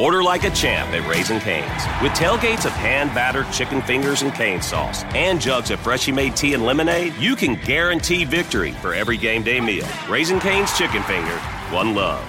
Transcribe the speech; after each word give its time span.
Order 0.00 0.22
like 0.22 0.44
a 0.44 0.50
champ 0.50 0.88
at 0.94 1.06
Raising 1.06 1.40
Cane's. 1.40 1.84
With 2.00 2.12
tailgates 2.12 2.64
of 2.64 2.72
hand 2.72 3.12
battered 3.12 3.44
chicken 3.52 3.82
fingers 3.82 4.22
and 4.22 4.32
cane 4.32 4.62
sauce 4.62 5.04
and 5.14 5.38
jugs 5.38 5.70
of 5.70 5.78
freshly 5.80 6.10
made 6.10 6.34
tea 6.34 6.54
and 6.54 6.64
lemonade, 6.64 7.12
you 7.16 7.36
can 7.36 7.60
guarantee 7.66 8.24
victory 8.24 8.72
for 8.80 8.94
every 8.94 9.18
game 9.18 9.42
day 9.42 9.60
meal. 9.60 9.86
Raising 10.08 10.40
Cane's 10.40 10.72
Chicken 10.72 11.02
Finger, 11.02 11.36
one 11.70 11.94
love. 11.94 12.24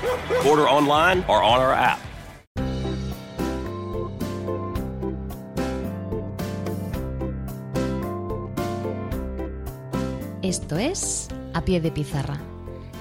Order 0.46 0.68
online 0.68 1.24
or 1.30 1.42
on 1.42 1.62
our 1.62 1.72
app. 1.72 2.02
Esto 10.44 10.76
es 10.76 11.30
A 11.54 11.62
Pie 11.62 11.80
de 11.80 11.92
Pizarra, 11.92 12.38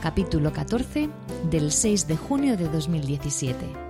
capítulo 0.00 0.52
14 0.52 1.08
del 1.50 1.72
6 1.72 2.06
de 2.06 2.16
junio 2.16 2.56
de 2.56 2.68
2017. 2.68 3.89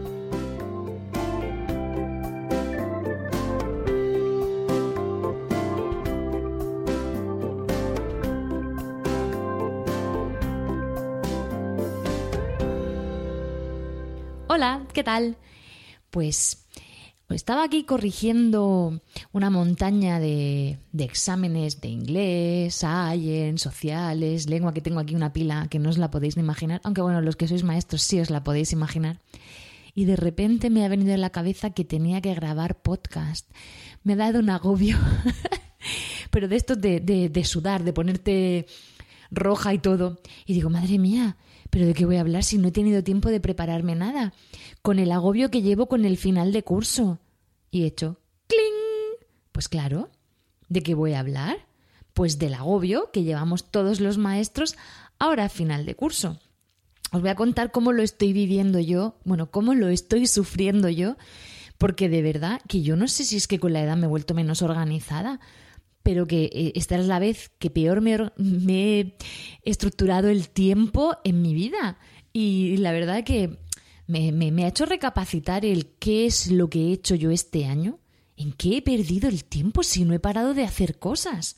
Hola, 14.61 14.85
¿qué 14.93 15.03
tal? 15.03 15.37
Pues 16.11 16.67
estaba 17.31 17.63
aquí 17.63 17.83
corrigiendo 17.83 19.01
una 19.31 19.49
montaña 19.49 20.19
de, 20.19 20.77
exámenes 20.99 21.81
de 21.81 21.87
inglés, 21.87 22.75
science, 22.75 23.57
sociales, 23.57 24.47
lengua, 24.47 24.71
que 24.71 24.81
tengo 24.81 24.99
aquí 24.99 25.15
una 25.15 25.33
pila 25.33 25.65
que 25.67 25.79
no 25.79 25.89
os 25.89 25.97
la 25.97 26.11
podéis 26.11 26.37
ni 26.37 26.43
imaginar, 26.43 26.79
aunque 26.83 27.01
bueno, 27.01 27.21
los 27.21 27.37
que 27.37 27.47
sois 27.47 27.63
maestros 27.63 28.03
sí 28.03 28.19
os 28.19 28.29
la 28.29 28.43
podéis 28.43 28.71
imaginar. 28.71 29.17
Y 29.95 30.05
de 30.05 30.15
repente 30.15 30.69
me 30.69 30.85
ha 30.85 30.89
venido 30.89 31.15
en 31.15 31.21
la 31.21 31.31
cabeza 31.31 31.71
que 31.71 31.83
tenía 31.83 32.21
que 32.21 32.35
grabar 32.35 32.83
podcast. 32.83 33.49
Me 34.03 34.13
ha 34.13 34.17
dado 34.17 34.37
un 34.37 34.51
agobio, 34.51 34.95
pero 36.29 36.47
de 36.47 36.55
esto 36.55 36.75
de, 36.75 36.99
de 36.99 37.43
sudar, 37.45 37.83
de 37.83 37.93
ponerte 37.93 38.67
roja 39.31 39.73
y 39.73 39.79
todo. 39.79 40.19
Y 40.45 40.53
digo, 40.53 40.69
madre 40.69 40.99
mía, 40.99 41.37
¿pero 41.69 41.87
de 41.87 41.93
qué 41.93 42.05
voy 42.05 42.17
a 42.17 42.21
hablar 42.21 42.43
si 42.43 42.57
no 42.57 42.67
he 42.67 42.71
tenido 42.71 43.03
tiempo 43.03 43.29
de 43.29 43.39
prepararme 43.39 43.95
nada? 43.95 44.33
Con 44.81 44.99
el 44.99 45.11
agobio 45.11 45.49
que 45.49 45.61
llevo 45.61 45.87
con 45.87 46.05
el 46.05 46.17
final 46.17 46.51
de 46.51 46.63
curso. 46.63 47.19
Y 47.71 47.83
he 47.83 47.87
hecho 47.87 48.19
¡cling! 48.47 49.25
Pues 49.51 49.69
claro, 49.69 50.09
¿de 50.69 50.83
qué 50.83 50.93
voy 50.93 51.13
a 51.13 51.19
hablar? 51.19 51.65
Pues 52.13 52.37
del 52.37 52.53
agobio 52.53 53.09
que 53.11 53.23
llevamos 53.23 53.71
todos 53.71 54.01
los 54.01 54.17
maestros 54.17 54.75
ahora 55.17 55.45
a 55.45 55.49
final 55.49 55.85
de 55.85 55.95
curso. 55.95 56.39
Os 57.13 57.21
voy 57.21 57.29
a 57.29 57.35
contar 57.35 57.71
cómo 57.71 57.91
lo 57.91 58.03
estoy 58.03 58.31
viviendo 58.31 58.79
yo, 58.79 59.15
bueno, 59.25 59.51
cómo 59.51 59.73
lo 59.73 59.89
estoy 59.89 60.27
sufriendo 60.27 60.87
yo, 60.87 61.17
porque 61.77 62.07
de 62.07 62.21
verdad 62.21 62.61
que 62.67 62.81
yo 62.81 62.95
no 62.95 63.07
sé 63.07 63.25
si 63.25 63.35
es 63.35 63.47
que 63.47 63.59
con 63.59 63.73
la 63.73 63.81
edad 63.81 63.97
me 63.97 64.05
he 64.05 64.09
vuelto 64.09 64.33
menos 64.33 64.61
organizada, 64.61 65.39
pero 66.03 66.27
que 66.27 66.49
eh, 66.51 66.73
esta 66.75 66.97
es 66.97 67.07
la 67.07 67.19
vez 67.19 67.51
que 67.59 67.69
peor 67.69 68.01
me, 68.01 68.99
he 68.99 69.15
estructurado 69.63 70.29
el 70.29 70.49
tiempo 70.49 71.15
en 71.23 71.41
mi 71.41 71.53
vida. 71.53 71.97
Y 72.33 72.77
la 72.77 72.91
verdad 72.91 73.23
que 73.23 73.59
me, 74.07 74.31
me, 74.31 74.63
ha 74.63 74.69
hecho 74.69 74.85
recapacitar 74.85 75.65
el 75.65 75.87
qué 75.99 76.25
es 76.25 76.51
lo 76.51 76.69
que 76.69 76.87
he 76.87 76.93
hecho 76.93 77.15
yo 77.15 77.31
este 77.31 77.65
año, 77.65 77.99
en 78.37 78.53
qué 78.53 78.77
he 78.77 78.81
perdido 78.81 79.29
el 79.29 79.43
tiempo 79.43 79.83
si 79.83 80.05
no 80.05 80.13
he 80.13 80.19
parado 80.19 80.53
de 80.53 80.63
hacer 80.63 80.97
cosas. 80.97 81.57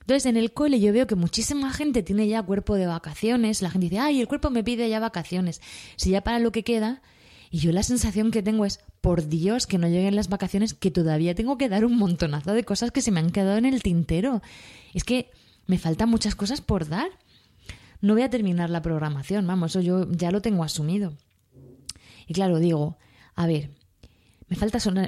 Entonces, 0.00 0.24
en 0.26 0.38
el 0.38 0.54
cole 0.54 0.80
yo 0.80 0.90
veo 0.92 1.06
que 1.06 1.16
muchísima 1.16 1.70
gente 1.70 2.02
tiene 2.02 2.26
ya 2.28 2.42
cuerpo 2.42 2.76
de 2.76 2.86
vacaciones, 2.86 3.60
la 3.60 3.70
gente 3.70 3.90
dice, 3.90 3.98
ay, 3.98 4.20
el 4.20 4.26
cuerpo 4.26 4.48
me 4.48 4.64
pide 4.64 4.88
ya 4.88 5.00
vacaciones. 5.00 5.60
Si 5.96 6.10
ya 6.10 6.22
para 6.22 6.38
lo 6.38 6.50
que 6.50 6.64
queda, 6.64 7.02
y 7.50 7.58
yo 7.58 7.72
la 7.72 7.82
sensación 7.82 8.30
que 8.30 8.42
tengo 8.42 8.64
es, 8.64 8.80
por 9.00 9.28
Dios, 9.28 9.66
que 9.66 9.78
no 9.78 9.88
lleguen 9.88 10.16
las 10.16 10.28
vacaciones, 10.28 10.74
que 10.74 10.90
todavía 10.90 11.34
tengo 11.34 11.56
que 11.56 11.68
dar 11.68 11.84
un 11.84 11.96
montonazo 11.96 12.52
de 12.52 12.64
cosas 12.64 12.90
que 12.90 13.00
se 13.00 13.10
me 13.10 13.20
han 13.20 13.30
quedado 13.30 13.56
en 13.56 13.64
el 13.64 13.82
tintero. 13.82 14.42
Es 14.92 15.04
que 15.04 15.30
me 15.66 15.78
faltan 15.78 16.08
muchas 16.08 16.34
cosas 16.34 16.60
por 16.60 16.88
dar. 16.88 17.08
No 18.00 18.14
voy 18.14 18.22
a 18.22 18.30
terminar 18.30 18.70
la 18.70 18.82
programación, 18.82 19.46
vamos, 19.46 19.72
eso 19.72 19.80
yo 19.80 20.10
ya 20.10 20.30
lo 20.30 20.42
tengo 20.42 20.62
asumido. 20.62 21.14
Y 22.26 22.34
claro, 22.34 22.58
digo, 22.58 22.98
a 23.34 23.46
ver, 23.46 23.70
me, 24.48 24.56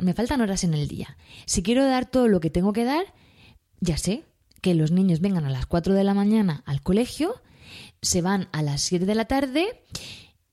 me 0.02 0.14
faltan 0.14 0.40
horas 0.40 0.64
en 0.64 0.74
el 0.74 0.88
día. 0.88 1.16
Si 1.46 1.62
quiero 1.62 1.84
dar 1.84 2.10
todo 2.10 2.28
lo 2.28 2.40
que 2.40 2.50
tengo 2.50 2.72
que 2.72 2.84
dar, 2.84 3.04
ya 3.80 3.96
sé 3.96 4.24
que 4.60 4.74
los 4.74 4.90
niños 4.90 5.20
vengan 5.20 5.44
a 5.44 5.50
las 5.50 5.66
4 5.66 5.94
de 5.94 6.04
la 6.04 6.14
mañana 6.14 6.62
al 6.66 6.82
colegio, 6.82 7.40
se 8.02 8.22
van 8.22 8.48
a 8.52 8.62
las 8.62 8.80
7 8.82 9.06
de 9.06 9.14
la 9.14 9.26
tarde 9.26 9.82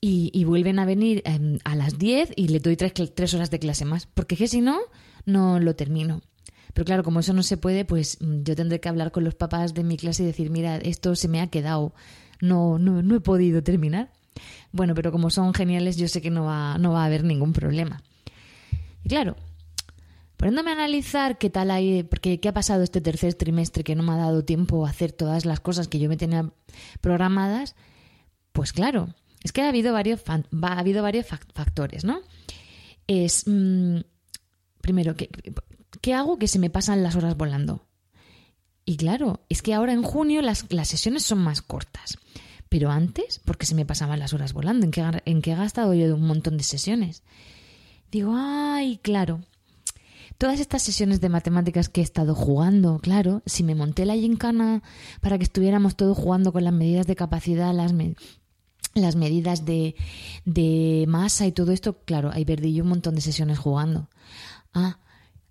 y, 0.00 0.44
vuelven 0.44 0.78
a 0.78 0.84
venir 0.84 1.22
em, 1.24 1.58
a 1.64 1.74
las 1.74 1.98
10 1.98 2.32
y 2.36 2.48
le 2.48 2.60
doy 2.60 2.76
tres, 2.76 3.34
horas 3.34 3.50
de 3.50 3.58
clase 3.58 3.84
más, 3.84 4.06
porque 4.06 4.36
que 4.36 4.46
si 4.46 4.60
no, 4.60 4.78
no 5.26 5.58
lo 5.58 5.74
termino. 5.74 6.20
Pero 6.72 6.84
claro, 6.84 7.02
como 7.02 7.20
eso 7.20 7.32
no 7.32 7.42
se 7.42 7.56
puede, 7.56 7.84
pues 7.84 8.18
mm, 8.20 8.42
yo 8.42 8.54
tendré 8.54 8.80
que 8.80 8.88
hablar 8.88 9.10
con 9.10 9.24
los 9.24 9.34
papás 9.34 9.74
de 9.74 9.82
mi 9.82 9.96
clase 9.96 10.22
y 10.22 10.26
decir, 10.26 10.50
mira, 10.50 10.76
esto 10.76 11.16
se 11.16 11.26
me 11.26 11.40
ha 11.40 11.48
quedado, 11.48 11.94
no, 12.40 12.78
no, 12.78 13.02
no 13.02 13.16
he 13.16 13.20
podido 13.20 13.62
terminar. 13.62 14.12
Bueno, 14.70 14.94
pero 14.94 15.10
como 15.10 15.30
son 15.30 15.52
geniales, 15.52 15.96
yo 15.96 16.06
sé 16.06 16.22
que 16.22 16.30
no 16.30 16.44
va, 16.44 16.78
no 16.78 16.92
va 16.92 17.02
a 17.02 17.06
haber 17.06 17.24
ningún 17.24 17.52
problema. 17.52 18.02
Y 19.02 19.08
claro, 19.08 19.36
poniéndome 20.36 20.70
a 20.70 20.74
analizar 20.74 21.38
qué 21.38 21.50
tal 21.50 21.72
hay, 21.72 22.04
porque 22.04 22.38
qué 22.38 22.48
ha 22.48 22.54
pasado 22.54 22.84
este 22.84 23.00
tercer 23.00 23.34
trimestre 23.34 23.82
que 23.82 23.96
no 23.96 24.04
me 24.04 24.12
ha 24.12 24.16
dado 24.16 24.44
tiempo 24.44 24.86
a 24.86 24.90
hacer 24.90 25.10
todas 25.10 25.44
las 25.44 25.58
cosas 25.58 25.88
que 25.88 25.98
yo 25.98 26.08
me 26.08 26.16
tenía 26.16 26.52
programadas, 27.00 27.74
pues 28.52 28.72
claro, 28.72 29.08
es 29.42 29.52
que 29.52 29.62
ha 29.62 29.68
habido 29.68 29.92
varios, 29.92 30.22
ha 30.28 30.78
habido 30.78 31.02
varios 31.02 31.26
factores, 31.26 32.04
¿no? 32.04 32.20
Es, 33.06 33.44
mm, 33.46 33.98
primero, 34.80 35.16
¿qué, 35.16 35.30
¿qué 36.00 36.14
hago 36.14 36.38
que 36.38 36.48
se 36.48 36.58
me 36.58 36.70
pasan 36.70 37.02
las 37.02 37.16
horas 37.16 37.36
volando? 37.36 37.86
Y 38.84 38.96
claro, 38.96 39.44
es 39.48 39.62
que 39.62 39.74
ahora 39.74 39.92
en 39.92 40.02
junio 40.02 40.40
las, 40.42 40.64
las 40.72 40.88
sesiones 40.88 41.22
son 41.22 41.38
más 41.38 41.62
cortas. 41.62 42.18
Pero 42.68 42.90
antes, 42.90 43.38
¿por 43.40 43.56
qué 43.56 43.66
se 43.66 43.74
me 43.74 43.86
pasaban 43.86 44.18
las 44.18 44.32
horas 44.32 44.52
volando? 44.52 44.84
¿En 44.84 44.90
qué, 44.90 45.04
¿En 45.24 45.42
qué 45.42 45.52
he 45.52 45.56
gastado 45.56 45.94
yo 45.94 46.06
de 46.06 46.12
un 46.12 46.26
montón 46.26 46.56
de 46.56 46.64
sesiones? 46.64 47.22
Digo, 48.10 48.34
ay, 48.36 48.98
claro. 48.98 49.40
Todas 50.38 50.60
estas 50.60 50.82
sesiones 50.82 51.20
de 51.20 51.28
matemáticas 51.28 51.88
que 51.88 52.00
he 52.00 52.04
estado 52.04 52.34
jugando, 52.34 52.98
claro, 53.00 53.42
si 53.44 53.64
me 53.64 53.74
monté 53.74 54.04
la 54.06 54.14
gincana 54.14 54.82
para 55.20 55.36
que 55.36 55.44
estuviéramos 55.44 55.96
todos 55.96 56.16
jugando 56.16 56.52
con 56.52 56.64
las 56.64 56.72
medidas 56.72 57.06
de 57.06 57.16
capacidad, 57.16 57.74
las, 57.74 57.92
las 59.02 59.16
medidas 59.16 59.64
de, 59.64 59.94
de, 60.44 61.04
masa 61.08 61.46
y 61.46 61.52
todo 61.52 61.72
esto, 61.72 62.02
claro, 62.04 62.30
ahí 62.32 62.44
perdí 62.44 62.74
yo 62.74 62.82
un 62.84 62.90
montón 62.90 63.14
de 63.14 63.20
sesiones 63.20 63.58
jugando. 63.58 64.08
Ah, 64.74 64.98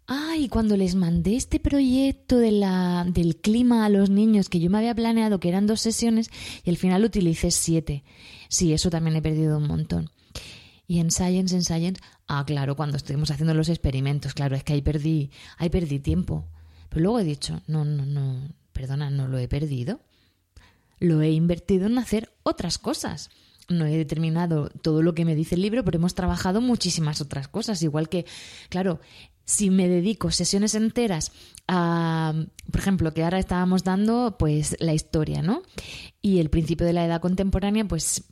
ah, 0.07 0.35
y 0.37 0.47
cuando 0.49 0.77
les 0.77 0.95
mandé 0.95 1.35
este 1.35 1.59
proyecto 1.59 2.37
de 2.37 2.51
la, 2.51 3.05
del 3.07 3.37
clima 3.37 3.85
a 3.85 3.89
los 3.89 4.09
niños, 4.09 4.49
que 4.49 4.59
yo 4.59 4.69
me 4.69 4.77
había 4.77 4.95
planeado 4.95 5.39
que 5.39 5.49
eran 5.49 5.67
dos 5.67 5.81
sesiones, 5.81 6.29
y 6.63 6.69
al 6.69 6.77
final 6.77 7.03
utilicé 7.03 7.51
siete. 7.51 8.03
Sí, 8.49 8.73
eso 8.73 8.89
también 8.89 9.15
he 9.15 9.21
perdido 9.21 9.57
un 9.57 9.67
montón. 9.67 10.09
Y 10.87 10.99
en 10.99 11.11
Science, 11.11 11.53
en 11.55 11.63
Science, 11.63 12.01
ah, 12.27 12.43
claro, 12.45 12.75
cuando 12.75 12.97
estuvimos 12.97 13.31
haciendo 13.31 13.53
los 13.53 13.69
experimentos, 13.69 14.33
claro, 14.33 14.55
es 14.55 14.63
que 14.63 14.73
ahí 14.73 14.81
perdí, 14.81 15.31
ahí 15.57 15.69
perdí 15.69 15.99
tiempo. 15.99 16.45
Pero 16.89 17.01
luego 17.01 17.19
he 17.19 17.25
dicho, 17.25 17.61
no, 17.67 17.83
no, 17.83 18.05
no, 18.05 18.53
perdona, 18.71 19.09
no 19.09 19.27
lo 19.27 19.37
he 19.37 19.47
perdido 19.47 19.99
lo 20.99 21.21
he 21.21 21.31
invertido 21.31 21.87
en 21.87 21.97
hacer 21.97 22.33
otras 22.43 22.77
cosas. 22.77 23.29
No 23.69 23.85
he 23.85 23.97
determinado 23.97 24.69
todo 24.69 25.01
lo 25.01 25.13
que 25.13 25.25
me 25.25 25.35
dice 25.35 25.55
el 25.55 25.61
libro, 25.61 25.83
pero 25.83 25.97
hemos 25.97 26.15
trabajado 26.15 26.61
muchísimas 26.61 27.21
otras 27.21 27.47
cosas. 27.47 27.81
Igual 27.81 28.07
que, 28.07 28.25
claro, 28.69 28.99
si 29.43 29.69
me 29.69 29.87
dedico 29.87 30.31
sesiones 30.31 30.75
enteras 30.75 31.31
a, 31.67 32.33
por 32.71 32.79
ejemplo, 32.79 33.13
que 33.13 33.23
ahora 33.23 33.39
estábamos 33.39 33.83
dando, 33.83 34.37
pues 34.37 34.75
la 34.79 34.93
historia, 34.93 35.41
¿no? 35.41 35.63
Y 36.21 36.39
el 36.39 36.49
principio 36.49 36.85
de 36.85 36.93
la 36.93 37.05
edad 37.05 37.21
contemporánea, 37.21 37.85
pues 37.85 38.23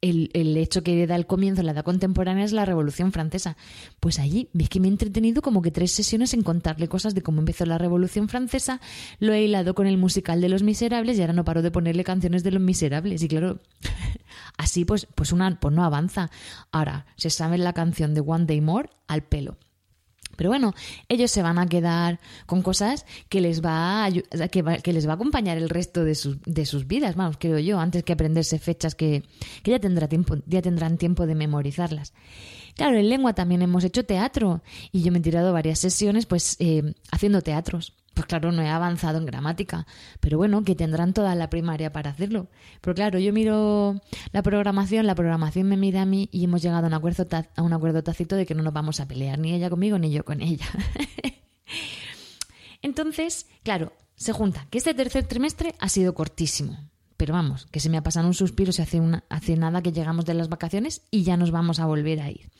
el, 0.00 0.56
hecho 0.56 0.82
que 0.82 1.06
da 1.06 1.16
el 1.16 1.26
comienzo 1.26 1.62
la 1.62 1.72
edad 1.72 1.84
contemporánea 1.84 2.44
es 2.44 2.52
la 2.52 2.64
Revolución 2.64 3.12
Francesa. 3.12 3.56
Pues 4.00 4.18
allí 4.18 4.48
ves 4.52 4.68
que 4.68 4.80
me 4.80 4.88
he 4.88 4.90
entretenido 4.90 5.42
como 5.42 5.62
que 5.62 5.70
tres 5.70 5.92
sesiones 5.92 6.34
en 6.34 6.42
contarle 6.42 6.88
cosas 6.88 7.14
de 7.14 7.22
cómo 7.22 7.40
empezó 7.40 7.66
la 7.66 7.78
Revolución 7.78 8.28
Francesa, 8.28 8.80
lo 9.18 9.32
he 9.32 9.42
hilado 9.42 9.74
con 9.74 9.86
el 9.86 9.98
musical 9.98 10.40
de 10.40 10.48
Los 10.48 10.62
Miserables 10.62 11.18
y 11.18 11.20
ahora 11.20 11.32
no 11.32 11.44
paro 11.44 11.62
de 11.62 11.70
ponerle 11.70 12.04
canciones 12.04 12.42
de 12.44 12.52
Los 12.52 12.62
Miserables. 12.62 13.22
Y 13.22 13.28
claro, 13.28 13.60
Así 14.56 14.84
pues, 14.84 15.06
pues, 15.14 15.32
una, 15.32 15.58
pues 15.60 15.74
no 15.74 15.84
avanza. 15.84 16.30
Ahora, 16.72 17.06
se 17.16 17.30
sabe 17.30 17.58
la 17.58 17.72
canción 17.72 18.14
de 18.14 18.20
One 18.20 18.46
Day 18.46 18.60
More 18.60 18.90
al 19.06 19.22
pelo. 19.22 19.58
Pero 20.36 20.50
bueno, 20.50 20.74
ellos 21.08 21.30
se 21.30 21.42
van 21.42 21.58
a 21.58 21.66
quedar 21.66 22.20
con 22.44 22.62
cosas 22.62 23.06
que 23.28 23.40
les 23.40 23.64
va 23.64 24.04
a, 24.04 24.10
que, 24.10 24.92
les 24.92 25.08
va 25.08 25.12
a 25.12 25.14
acompañar 25.14 25.56
el 25.56 25.70
resto 25.70 26.04
de, 26.04 26.16
de, 26.44 26.66
sus 26.66 26.86
vidas, 26.86 27.16
vamos, 27.16 27.36
creo 27.38 27.58
yo, 27.58 27.80
antes 27.80 28.04
que 28.04 28.12
aprenderse 28.12 28.58
fechas 28.58 28.94
que, 28.94 29.22
que 29.62 29.70
ya, 29.70 29.78
tendrá 29.78 30.08
tiempo, 30.08 30.36
ya 30.46 30.60
tendrán 30.60 30.98
tiempo 30.98 31.26
de 31.26 31.34
memorizarlas. 31.34 32.12
Claro, 32.76 32.98
en 32.98 33.08
lengua 33.08 33.32
también 33.32 33.62
hemos 33.62 33.84
hecho 33.84 34.04
teatro 34.04 34.62
y 34.92 35.02
yo 35.02 35.10
me 35.10 35.18
he 35.18 35.22
tirado 35.22 35.52
varias 35.52 35.78
sesiones 35.78 36.26
pues 36.26 36.56
eh, 36.60 36.94
haciendo 37.10 37.40
teatros. 37.40 37.94
Pues 38.12 38.26
claro, 38.26 38.50
no 38.52 38.62
he 38.62 38.68
avanzado 38.68 39.18
en 39.18 39.26
gramática, 39.26 39.86
pero 40.20 40.38
bueno, 40.38 40.62
que 40.64 40.74
tendrán 40.74 41.12
toda 41.12 41.34
la 41.34 41.50
primaria 41.50 41.92
para 41.92 42.10
hacerlo. 42.10 42.48
Pero 42.80 42.94
claro, 42.94 43.18
yo 43.18 43.32
miro 43.32 44.00
la 44.32 44.42
programación, 44.42 45.06
la 45.06 45.14
programación 45.14 45.68
me 45.68 45.76
mira 45.76 46.02
a 46.02 46.06
mí 46.06 46.28
y 46.32 46.44
hemos 46.44 46.62
llegado 46.62 46.84
a 46.84 46.88
un 46.88 46.94
acuerdo, 46.94 47.26
a 47.56 47.62
un 47.62 47.72
acuerdo 47.72 48.02
tácito 48.02 48.36
de 48.36 48.46
que 48.46 48.54
no 48.54 48.62
nos 48.62 48.72
vamos 48.72 49.00
a 49.00 49.08
pelear, 49.08 49.38
ni 49.38 49.52
ella 49.52 49.68
conmigo 49.68 49.98
ni 49.98 50.10
yo 50.10 50.24
con 50.24 50.40
ella. 50.40 50.66
Entonces, 52.82 53.46
claro, 53.62 53.92
se 54.16 54.32
junta 54.32 54.66
que 54.70 54.78
este 54.78 54.94
tercer 54.94 55.26
trimestre 55.26 55.74
ha 55.78 55.88
sido 55.88 56.14
cortísimo. 56.14 56.78
Pero 57.16 57.32
vamos, 57.32 57.66
que 57.70 57.80
se 57.80 57.88
me 57.88 57.96
ha 57.96 58.02
pasado 58.02 58.26
un 58.26 58.34
suspiro 58.34 58.72
si 58.72 58.82
hace, 58.82 59.00
una, 59.00 59.24
hace 59.30 59.56
nada 59.56 59.82
que 59.82 59.92
llegamos 59.92 60.26
de 60.26 60.34
las 60.34 60.48
vacaciones 60.48 61.02
y 61.10 61.22
ya 61.22 61.36
nos 61.36 61.50
vamos 61.50 61.80
a 61.80 61.86
volver 61.86 62.20
a 62.20 62.30
ir. 62.30 62.50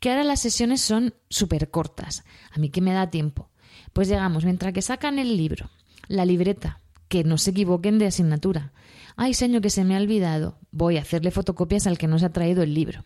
Que 0.00 0.10
ahora 0.10 0.24
las 0.24 0.40
sesiones 0.40 0.80
son 0.80 1.14
súper 1.28 1.70
cortas. 1.70 2.24
A 2.50 2.58
mí 2.58 2.68
que 2.68 2.80
me 2.80 2.92
da 2.92 3.10
tiempo. 3.10 3.50
Pues 3.92 4.08
llegamos, 4.08 4.44
mientras 4.44 4.72
que 4.72 4.82
sacan 4.82 5.18
el 5.18 5.36
libro, 5.36 5.70
la 6.08 6.24
libreta, 6.24 6.80
que 7.08 7.24
no 7.24 7.38
se 7.38 7.50
equivoquen 7.50 7.98
de 7.98 8.06
asignatura. 8.06 8.72
Ay, 9.16 9.34
señor, 9.34 9.62
que 9.62 9.70
se 9.70 9.84
me 9.84 9.94
ha 9.94 10.00
olvidado. 10.00 10.58
Voy 10.70 10.96
a 10.96 11.02
hacerle 11.02 11.30
fotocopias 11.30 11.86
al 11.86 11.98
que 11.98 12.08
nos 12.08 12.22
ha 12.22 12.32
traído 12.32 12.62
el 12.62 12.74
libro. 12.74 13.04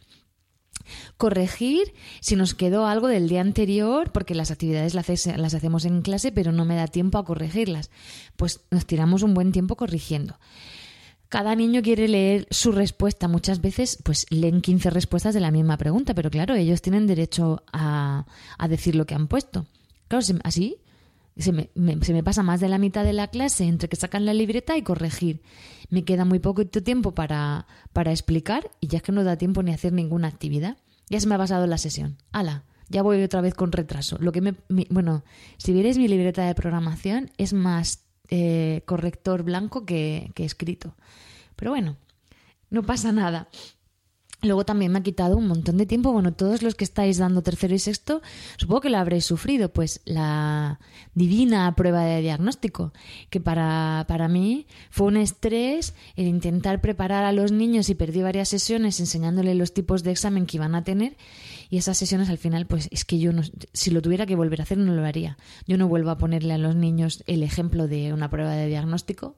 Corregir 1.17 1.93
si 2.21 2.37
nos 2.37 2.55
quedó 2.55 2.87
algo 2.87 3.09
del 3.09 3.29
día 3.29 3.41
anterior, 3.41 4.13
porque 4.13 4.35
las 4.35 4.51
actividades 4.51 4.95
las 4.95 5.55
hacemos 5.55 5.85
en 5.85 6.03
clase, 6.03 6.31
pero 6.33 6.53
no 6.53 6.65
me 6.65 6.77
da 6.77 6.87
tiempo 6.87 7.19
a 7.19 7.25
corregirlas. 7.25 7.91
Pues 8.37 8.61
nos 8.71 8.87
tiramos 8.87 9.23
un 9.23 9.35
buen 9.35 9.53
tiempo 9.53 9.77
corrigiendo. 9.77 10.39
Cada 11.29 11.55
niño 11.55 11.83
quiere 11.83 12.09
leer 12.09 12.47
su 12.51 12.73
respuesta. 12.73 13.29
Muchas 13.29 13.61
veces, 13.61 13.99
pues 14.05 14.27
leen 14.31 14.61
15 14.61 14.91
respuestas 14.91 15.35
de 15.35 15.41
la 15.41 15.51
misma 15.51 15.77
pregunta, 15.77 16.15
pero 16.15 16.31
claro, 16.31 16.55
ellos 16.55 16.83
tienen 16.83 17.07
derecho 17.07 17.65
a, 17.73 18.27
a 18.59 18.69
decir 18.69 18.95
lo 18.95 19.07
que 19.07 19.15
han 19.15 19.27
puesto. 19.27 19.67
Claro, 20.09 20.25
así 20.45 20.79
se 21.37 21.53
me, 21.53 21.69
se 22.03 22.15
me, 22.15 22.23
pasa 22.23 22.43
más 22.43 22.61
de 22.61 22.69
la 22.69 22.79
mitad 22.79 23.05
de 23.05 23.13
la 23.13 23.29
clase 23.29 23.65
entre 23.65 23.89
que 23.89 23.97
sacan 23.97 24.25
la 24.25 24.33
libreta 24.33 24.77
y 24.77 24.83
corregir. 24.83 25.43
Me 25.91 26.05
queda 26.05 26.25
muy 26.25 26.39
poco 26.39 26.67
tiempo 26.67 27.15
para, 27.15 27.67
para 27.93 28.11
explicar 28.11 28.71
y 28.81 28.89
ya 28.89 28.99
es 28.99 29.03
que 29.03 29.13
no 29.13 29.23
da 29.23 29.37
tiempo 29.37 29.63
ni 29.63 29.73
hacer 29.73 29.93
ninguna 29.93 30.29
actividad. 30.29 30.79
Ya 31.11 31.21
se 31.21 31.27
me 31.27 31.35
ha 31.35 31.39
pasado 31.39 31.67
la 31.67 31.79
sesión. 31.79 32.17
¡Hala! 32.33 32.65
Ya 32.89 33.03
voy 33.03 33.23
otra 33.23 33.41
vez 33.41 33.55
con 33.55 33.73
retraso. 33.73 34.17
Lo 34.21 34.33
que 34.33 34.41
me, 34.41 34.55
bueno, 34.91 35.25
si 35.59 35.73
vierais 35.73 35.99
mi 35.99 36.09
libreta 36.09 36.47
de 36.47 36.55
programación, 36.55 37.31
es 37.37 37.53
más 37.53 38.06
eh, 38.29 38.83
corrector 38.87 39.43
blanco 39.43 39.85
que, 39.85 40.31
que 40.35 40.45
escrito. 40.45 40.95
Pero 41.57 41.71
bueno, 41.71 41.97
no 42.71 42.83
pasa 42.83 43.13
nada. 43.13 43.49
Luego 44.43 44.67
también 44.67 44.93
me 44.93 44.99
ha 44.99 45.03
quitado 45.03 45.37
un 45.37 45.49
montón 45.49 45.79
de 45.79 45.87
tiempo. 45.87 46.13
Bueno, 46.13 46.33
todos 46.33 46.63
los 46.63 46.75
que 46.75 46.85
estáis 46.85 47.17
dando 47.17 47.43
tercero 47.43 47.75
y 47.75 47.79
sexto, 47.79 48.21
supongo 48.59 48.83
que 48.83 48.91
lo 48.91 48.99
habréis 48.99 49.25
sufrido, 49.25 49.71
pues 49.73 50.03
la 50.05 50.79
divina 51.15 51.75
prueba 51.75 52.05
de 52.05 52.21
diagnóstico, 52.21 52.93
que 53.31 53.41
para, 53.41 54.05
para 54.09 54.29
mí 54.29 54.67
fue 54.91 55.07
un 55.07 55.17
estrés 55.17 55.95
el 56.17 56.27
intentar 56.27 56.83
preparar 56.83 57.25
a 57.25 57.33
los 57.33 57.51
niños 57.51 57.89
y 57.89 57.95
perdí 57.95 58.23
varias 58.23 58.51
sesiones 58.51 59.01
enseñándoles 59.01 59.57
los 59.57 59.73
tipos 59.73 60.03
de 60.03 60.13
examen 60.13 60.45
que 60.45 60.59
iban 60.59 60.75
a 60.75 60.85
tener. 60.85 61.17
Y 61.71 61.79
esas 61.79 61.97
sesiones 61.97 62.29
al 62.29 62.39
final, 62.39 62.67
pues 62.67 62.89
es 62.93 63.05
que 63.07 63.19
yo 63.19 63.33
no, 63.33 63.43
si 63.73 63.91
lo 63.91 64.03
tuviera 64.03 64.27
que 64.27 64.37
volver 64.37 64.61
a 64.61 64.65
hacer, 64.65 64.77
no 64.77 64.95
lo 64.95 65.05
haría. 65.05 65.39
Yo 65.67 65.79
no 65.79 65.89
vuelvo 65.89 66.11
a 66.11 66.19
ponerle 66.19 66.53
a 66.53 66.59
los 66.59 66.77
niños 66.77 67.25
el 67.27 67.43
ejemplo 67.43 67.89
de 67.89 68.13
una 68.13 68.29
prueba 68.29 68.53
de 68.53 68.69
diagnóstico 68.69 69.35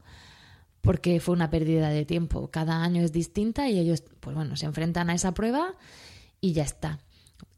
porque 0.80 1.20
fue 1.20 1.34
una 1.34 1.50
pérdida 1.50 1.90
de 1.90 2.04
tiempo. 2.04 2.50
Cada 2.50 2.82
año 2.82 3.02
es 3.02 3.12
distinta 3.12 3.69
y 3.69 3.78
ellos, 3.78 4.02
pues 4.20 4.34
bueno, 4.34 4.56
se 4.56 4.66
enfrentan 4.66 5.10
a 5.10 5.14
esa 5.14 5.32
prueba 5.32 5.75
y 6.40 6.52
ya 6.52 6.62
está. 6.62 7.00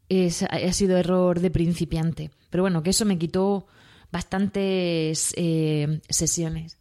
Es, 0.09 0.43
ha 0.43 0.73
sido 0.73 0.97
error 0.97 1.39
de 1.39 1.51
principiante. 1.51 2.31
Pero 2.49 2.63
bueno, 2.63 2.83
que 2.83 2.89
eso 2.89 3.05
me 3.05 3.17
quitó 3.17 3.67
bastantes 4.11 5.33
eh, 5.37 6.01
sesiones. 6.09 6.77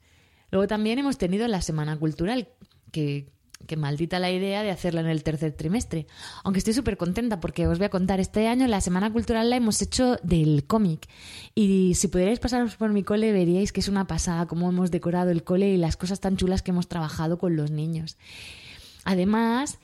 Luego 0.51 0.67
también 0.67 0.99
hemos 0.99 1.17
tenido 1.17 1.47
la 1.47 1.63
Semana 1.63 1.97
Cultural, 1.97 2.49
que 2.91 3.29
que 3.67 3.77
maldita 3.77 4.19
la 4.19 4.31
idea 4.31 4.63
de 4.63 4.71
hacerla 4.71 5.01
en 5.01 5.07
el 5.07 5.23
tercer 5.23 5.53
trimestre. 5.53 6.07
Aunque 6.45 6.59
estoy 6.59 6.75
súper 6.75 6.97
contenta 6.97 7.41
porque 7.41 7.67
os 7.67 7.79
voy 7.79 7.87
a 7.87 7.91
contar, 7.91 8.21
este 8.21 8.49
año 8.49 8.67
la 8.67 8.81
Semana 8.81 9.13
Cultural 9.13 9.51
la 9.51 9.57
hemos 9.57 9.81
hecho 9.83 10.17
del 10.23 10.65
cómic. 10.67 11.09
Y 11.55 11.95
si 11.95 12.09
pudierais 12.09 12.41
pasaros 12.41 12.77
por 12.77 12.93
mi 12.93 13.03
cole, 13.03 13.33
veríais 13.33 13.73
que 13.73 13.81
es 13.81 13.89
una 13.89 14.07
pasada 14.07 14.47
cómo 14.47 14.69
hemos 14.69 14.91
decorado 14.91 15.31
el 15.31 15.45
cole 15.45 15.73
y 15.73 15.77
las 15.77 15.97
cosas 15.97 16.21
tan 16.21 16.37
chulas 16.37 16.63
que 16.63 16.71
hemos 16.71 16.89
trabajado 16.89 17.39
con 17.39 17.57
los 17.57 17.71
niños. 17.71 18.17
Además, 19.05 19.79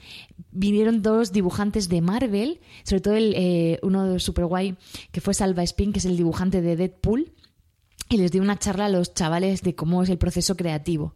vinieron 0.50 1.02
dos 1.02 1.32
dibujantes 1.32 1.88
de 1.88 2.00
Marvel, 2.00 2.60
sobre 2.84 3.00
todo 3.00 3.14
el, 3.14 3.34
eh, 3.34 3.78
uno 3.82 4.18
super 4.18 4.46
guay, 4.46 4.76
que 5.10 5.20
fue 5.20 5.34
Salva 5.34 5.62
Spin, 5.62 5.92
que 5.92 6.00
es 6.00 6.04
el 6.04 6.16
dibujante 6.16 6.60
de 6.60 6.76
Deadpool, 6.76 7.32
y 8.08 8.18
les 8.18 8.30
di 8.30 8.38
una 8.38 8.58
charla 8.58 8.86
a 8.86 8.88
los 8.88 9.14
chavales 9.14 9.62
de 9.62 9.74
cómo 9.74 10.02
es 10.02 10.08
el 10.08 10.18
proceso 10.18 10.56
creativo. 10.56 11.14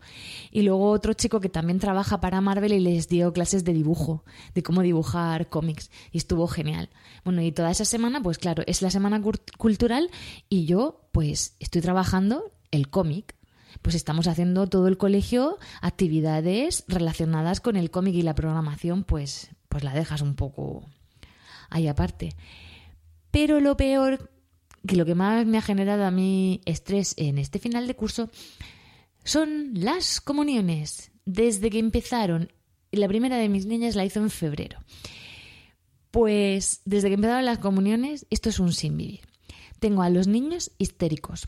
Y 0.50 0.62
luego 0.62 0.90
otro 0.90 1.12
chico 1.12 1.40
que 1.40 1.48
también 1.48 1.78
trabaja 1.78 2.20
para 2.20 2.40
Marvel 2.40 2.72
y 2.72 2.80
les 2.80 3.08
dio 3.08 3.32
clases 3.32 3.64
de 3.64 3.72
dibujo, 3.72 4.24
de 4.54 4.62
cómo 4.62 4.82
dibujar 4.82 5.48
cómics. 5.48 5.90
Y 6.10 6.18
estuvo 6.18 6.48
genial. 6.48 6.90
Bueno, 7.24 7.42
y 7.42 7.52
toda 7.52 7.70
esa 7.70 7.84
semana, 7.84 8.22
pues 8.22 8.38
claro, 8.38 8.64
es 8.66 8.82
la 8.82 8.90
semana 8.90 9.22
cultural 9.56 10.10
y 10.48 10.64
yo 10.64 11.02
pues 11.12 11.54
estoy 11.60 11.80
trabajando 11.80 12.52
el 12.70 12.88
cómic. 12.88 13.36
Pues 13.82 13.94
estamos 13.94 14.26
haciendo 14.26 14.66
todo 14.66 14.88
el 14.88 14.98
colegio 14.98 15.58
actividades 15.80 16.84
relacionadas 16.88 17.60
con 17.60 17.76
el 17.76 17.90
cómic 17.90 18.14
y 18.14 18.22
la 18.22 18.34
programación, 18.34 19.04
pues, 19.04 19.50
pues 19.68 19.84
la 19.84 19.94
dejas 19.94 20.22
un 20.22 20.34
poco 20.34 20.84
ahí 21.70 21.86
aparte. 21.86 22.34
Pero 23.30 23.60
lo 23.60 23.76
peor 23.76 24.29
que 24.86 24.96
lo 24.96 25.04
que 25.04 25.14
más 25.14 25.46
me 25.46 25.58
ha 25.58 25.62
generado 25.62 26.04
a 26.04 26.10
mí 26.10 26.60
estrés 26.64 27.14
en 27.16 27.38
este 27.38 27.58
final 27.58 27.86
de 27.86 27.96
curso 27.96 28.30
son 29.24 29.72
las 29.74 30.20
comuniones. 30.20 31.10
Desde 31.24 31.70
que 31.70 31.78
empezaron, 31.78 32.52
la 32.90 33.08
primera 33.08 33.36
de 33.36 33.48
mis 33.48 33.66
niñas 33.66 33.94
la 33.94 34.04
hizo 34.04 34.20
en 34.20 34.30
febrero. 34.30 34.78
Pues 36.10 36.80
desde 36.84 37.08
que 37.08 37.14
empezaron 37.14 37.44
las 37.44 37.58
comuniones, 37.58 38.26
esto 38.30 38.48
es 38.48 38.58
un 38.58 38.72
sin 38.72 38.96
vivir. 38.96 39.20
Tengo 39.78 40.02
a 40.02 40.10
los 40.10 40.26
niños 40.26 40.72
histéricos, 40.78 41.46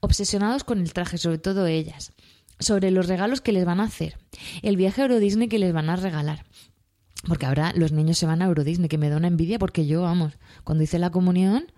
obsesionados 0.00 0.64
con 0.64 0.80
el 0.80 0.92
traje, 0.92 1.18
sobre 1.18 1.38
todo 1.38 1.66
ellas, 1.66 2.12
sobre 2.58 2.90
los 2.90 3.08
regalos 3.08 3.40
que 3.40 3.52
les 3.52 3.64
van 3.64 3.80
a 3.80 3.84
hacer, 3.84 4.18
el 4.62 4.76
viaje 4.76 5.02
a 5.02 5.04
Euro 5.04 5.18
Disney 5.18 5.48
que 5.48 5.58
les 5.58 5.72
van 5.72 5.90
a 5.90 5.96
regalar. 5.96 6.44
Porque 7.28 7.46
ahora 7.46 7.72
los 7.76 7.92
niños 7.92 8.16
se 8.16 8.26
van 8.26 8.40
a 8.40 8.46
Euro 8.46 8.64
Disney, 8.64 8.88
que 8.88 8.96
me 8.96 9.10
da 9.10 9.18
una 9.18 9.28
envidia 9.28 9.58
porque 9.58 9.86
yo, 9.86 10.02
vamos, 10.02 10.38
cuando 10.64 10.84
hice 10.84 10.98
la 10.98 11.10
comunión, 11.10 11.70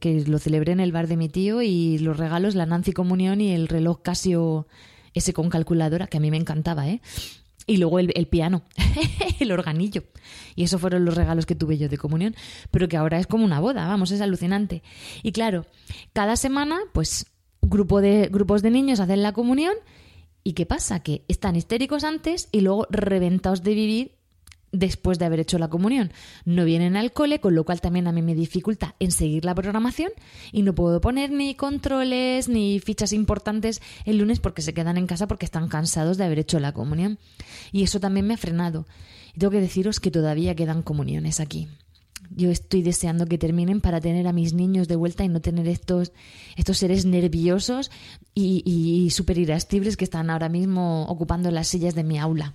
que 0.00 0.24
lo 0.26 0.38
celebré 0.38 0.72
en 0.72 0.80
el 0.80 0.92
bar 0.92 1.06
de 1.06 1.16
mi 1.16 1.28
tío 1.28 1.62
y 1.62 1.98
los 1.98 2.16
regalos, 2.16 2.54
la 2.54 2.66
Nancy 2.66 2.92
Comunión 2.92 3.40
y 3.40 3.52
el 3.52 3.68
reloj 3.68 4.02
Casio 4.02 4.66
ese 5.14 5.32
con 5.32 5.50
calculadora, 5.50 6.06
que 6.06 6.16
a 6.16 6.20
mí 6.20 6.30
me 6.30 6.36
encantaba, 6.36 6.88
¿eh? 6.88 7.00
Y 7.66 7.76
luego 7.76 7.98
el, 7.98 8.12
el 8.16 8.26
piano, 8.26 8.62
el 9.40 9.52
organillo. 9.52 10.04
Y 10.56 10.64
esos 10.64 10.80
fueron 10.80 11.04
los 11.04 11.14
regalos 11.14 11.46
que 11.46 11.54
tuve 11.54 11.78
yo 11.78 11.88
de 11.88 11.98
comunión, 11.98 12.34
pero 12.70 12.88
que 12.88 12.96
ahora 12.96 13.18
es 13.18 13.26
como 13.26 13.44
una 13.44 13.60
boda, 13.60 13.86
vamos, 13.86 14.10
es 14.10 14.20
alucinante. 14.20 14.82
Y 15.22 15.32
claro, 15.32 15.66
cada 16.12 16.36
semana, 16.36 16.80
pues, 16.92 17.26
grupo 17.60 18.00
de, 18.00 18.28
grupos 18.30 18.62
de 18.62 18.70
niños 18.70 19.00
hacen 19.00 19.22
la 19.22 19.32
comunión. 19.32 19.74
¿Y 20.44 20.54
qué 20.54 20.66
pasa? 20.66 21.00
Que 21.00 21.24
están 21.28 21.54
histéricos 21.54 22.02
antes 22.02 22.48
y 22.50 22.62
luego 22.62 22.88
reventados 22.90 23.62
de 23.62 23.74
vivir 23.74 24.16
después 24.72 25.18
de 25.18 25.26
haber 25.26 25.40
hecho 25.40 25.58
la 25.58 25.68
comunión. 25.68 26.12
No 26.44 26.64
vienen 26.64 26.96
al 26.96 27.12
cole, 27.12 27.40
con 27.40 27.54
lo 27.54 27.64
cual 27.64 27.80
también 27.80 28.08
a 28.08 28.12
mí 28.12 28.22
me 28.22 28.34
dificulta 28.34 28.96
en 28.98 29.12
seguir 29.12 29.44
la 29.44 29.54
programación 29.54 30.10
y 30.50 30.62
no 30.62 30.74
puedo 30.74 31.00
poner 31.00 31.30
ni 31.30 31.54
controles 31.54 32.48
ni 32.48 32.80
fichas 32.80 33.12
importantes 33.12 33.80
el 34.04 34.18
lunes 34.18 34.40
porque 34.40 34.62
se 34.62 34.74
quedan 34.74 34.96
en 34.96 35.06
casa 35.06 35.28
porque 35.28 35.44
están 35.44 35.68
cansados 35.68 36.16
de 36.16 36.24
haber 36.24 36.40
hecho 36.40 36.58
la 36.58 36.72
comunión. 36.72 37.18
Y 37.70 37.82
eso 37.82 38.00
también 38.00 38.26
me 38.26 38.34
ha 38.34 38.38
frenado. 38.38 38.86
Y 39.34 39.38
tengo 39.38 39.50
que 39.50 39.60
deciros 39.60 40.00
que 40.00 40.10
todavía 40.10 40.56
quedan 40.56 40.82
comuniones 40.82 41.38
aquí. 41.38 41.68
Yo 42.34 42.50
estoy 42.50 42.82
deseando 42.82 43.26
que 43.26 43.36
terminen 43.36 43.82
para 43.82 44.00
tener 44.00 44.26
a 44.26 44.32
mis 44.32 44.54
niños 44.54 44.88
de 44.88 44.96
vuelta 44.96 45.22
y 45.22 45.28
no 45.28 45.42
tener 45.42 45.68
estos, 45.68 46.12
estos 46.56 46.78
seres 46.78 47.04
nerviosos 47.04 47.90
y, 48.34 48.62
y 48.64 49.10
súper 49.10 49.36
irascibles 49.36 49.98
que 49.98 50.04
están 50.04 50.30
ahora 50.30 50.48
mismo 50.48 51.04
ocupando 51.08 51.50
las 51.50 51.68
sillas 51.68 51.94
de 51.94 52.04
mi 52.04 52.18
aula. 52.18 52.54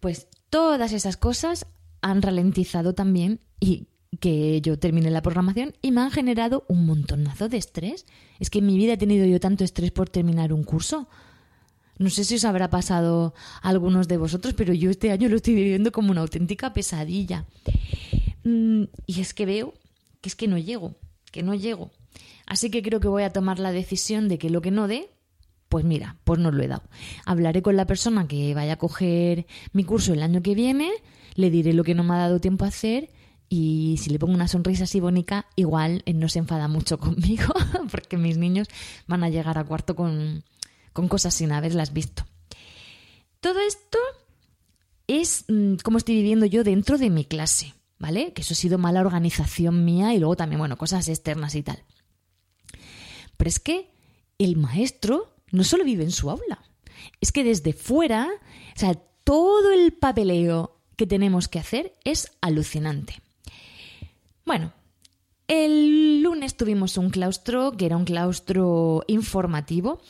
Pues 0.00 0.28
Todas 0.54 0.92
esas 0.92 1.16
cosas 1.16 1.66
han 2.00 2.22
ralentizado 2.22 2.94
también 2.94 3.40
y 3.58 3.88
que 4.20 4.60
yo 4.60 4.78
termine 4.78 5.10
la 5.10 5.20
programación 5.20 5.74
y 5.82 5.90
me 5.90 6.00
han 6.00 6.12
generado 6.12 6.64
un 6.68 6.86
montonazo 6.86 7.48
de 7.48 7.56
estrés. 7.56 8.06
Es 8.38 8.50
que 8.50 8.60
en 8.60 8.66
mi 8.66 8.76
vida 8.76 8.92
he 8.92 8.96
tenido 8.96 9.26
yo 9.26 9.40
tanto 9.40 9.64
estrés 9.64 9.90
por 9.90 10.10
terminar 10.10 10.52
un 10.52 10.62
curso. 10.62 11.08
No 11.98 12.08
sé 12.08 12.22
si 12.22 12.36
os 12.36 12.44
habrá 12.44 12.70
pasado 12.70 13.34
algunos 13.62 14.06
de 14.06 14.16
vosotros, 14.16 14.54
pero 14.54 14.72
yo 14.72 14.90
este 14.90 15.10
año 15.10 15.28
lo 15.28 15.34
estoy 15.34 15.56
viviendo 15.56 15.90
como 15.90 16.12
una 16.12 16.20
auténtica 16.20 16.72
pesadilla. 16.72 17.46
Mm, 18.44 18.84
y 19.06 19.20
es 19.20 19.34
que 19.34 19.46
veo 19.46 19.74
que 20.20 20.28
es 20.28 20.36
que 20.36 20.46
no 20.46 20.56
llego, 20.56 20.94
que 21.32 21.42
no 21.42 21.54
llego. 21.54 21.90
Así 22.46 22.70
que 22.70 22.80
creo 22.80 23.00
que 23.00 23.08
voy 23.08 23.24
a 23.24 23.30
tomar 23.30 23.58
la 23.58 23.72
decisión 23.72 24.28
de 24.28 24.38
que 24.38 24.50
lo 24.50 24.62
que 24.62 24.70
no 24.70 24.86
dé, 24.86 25.10
pues 25.74 25.84
mira, 25.84 26.14
pues 26.22 26.38
no 26.38 26.52
lo 26.52 26.62
he 26.62 26.68
dado. 26.68 26.84
Hablaré 27.24 27.60
con 27.60 27.76
la 27.76 27.84
persona 27.84 28.28
que 28.28 28.54
vaya 28.54 28.74
a 28.74 28.76
coger 28.76 29.44
mi 29.72 29.82
curso 29.82 30.12
el 30.12 30.22
año 30.22 30.40
que 30.40 30.54
viene, 30.54 30.92
le 31.34 31.50
diré 31.50 31.72
lo 31.72 31.82
que 31.82 31.96
no 31.96 32.04
me 32.04 32.14
ha 32.14 32.18
dado 32.18 32.40
tiempo 32.40 32.64
a 32.64 32.68
hacer 32.68 33.10
y 33.48 33.96
si 34.00 34.10
le 34.10 34.20
pongo 34.20 34.34
una 34.34 34.46
sonrisa 34.46 34.84
así 34.84 35.00
bonita, 35.00 35.46
igual 35.56 36.04
no 36.14 36.28
se 36.28 36.38
enfada 36.38 36.68
mucho 36.68 36.98
conmigo, 37.00 37.52
porque 37.90 38.16
mis 38.16 38.38
niños 38.38 38.68
van 39.08 39.24
a 39.24 39.30
llegar 39.30 39.58
a 39.58 39.64
cuarto 39.64 39.96
con, 39.96 40.44
con 40.92 41.08
cosas 41.08 41.34
sin 41.34 41.50
haberlas 41.50 41.92
visto. 41.92 42.24
Todo 43.40 43.58
esto 43.58 43.98
es 45.08 45.44
mm, 45.48 45.78
como 45.82 45.98
estoy 45.98 46.14
viviendo 46.14 46.46
yo 46.46 46.62
dentro 46.62 46.98
de 46.98 47.10
mi 47.10 47.24
clase, 47.24 47.74
¿vale? 47.98 48.32
Que 48.32 48.42
eso 48.42 48.54
ha 48.54 48.56
sido 48.56 48.78
mala 48.78 49.00
organización 49.00 49.84
mía 49.84 50.14
y 50.14 50.20
luego 50.20 50.36
también, 50.36 50.60
bueno, 50.60 50.78
cosas 50.78 51.08
externas 51.08 51.56
y 51.56 51.64
tal. 51.64 51.82
Pero 53.36 53.48
es 53.48 53.58
que 53.58 53.90
el 54.38 54.56
maestro 54.56 55.33
no 55.54 55.64
solo 55.64 55.84
vive 55.84 56.04
en 56.04 56.10
su 56.10 56.30
aula, 56.30 56.62
es 57.20 57.32
que 57.32 57.44
desde 57.44 57.72
fuera, 57.72 58.28
o 58.74 58.78
sea, 58.78 58.94
todo 59.24 59.72
el 59.72 59.92
papeleo 59.92 60.76
que 60.96 61.06
tenemos 61.06 61.48
que 61.48 61.58
hacer 61.58 61.92
es 62.04 62.30
alucinante. 62.40 63.20
Bueno, 64.44 64.72
el 65.46 66.22
lunes 66.22 66.56
tuvimos 66.56 66.96
un 66.96 67.10
claustro 67.10 67.72
que 67.72 67.84
era 67.84 67.98
un 67.98 68.04
claustro 68.04 69.04
informativo 69.06 70.00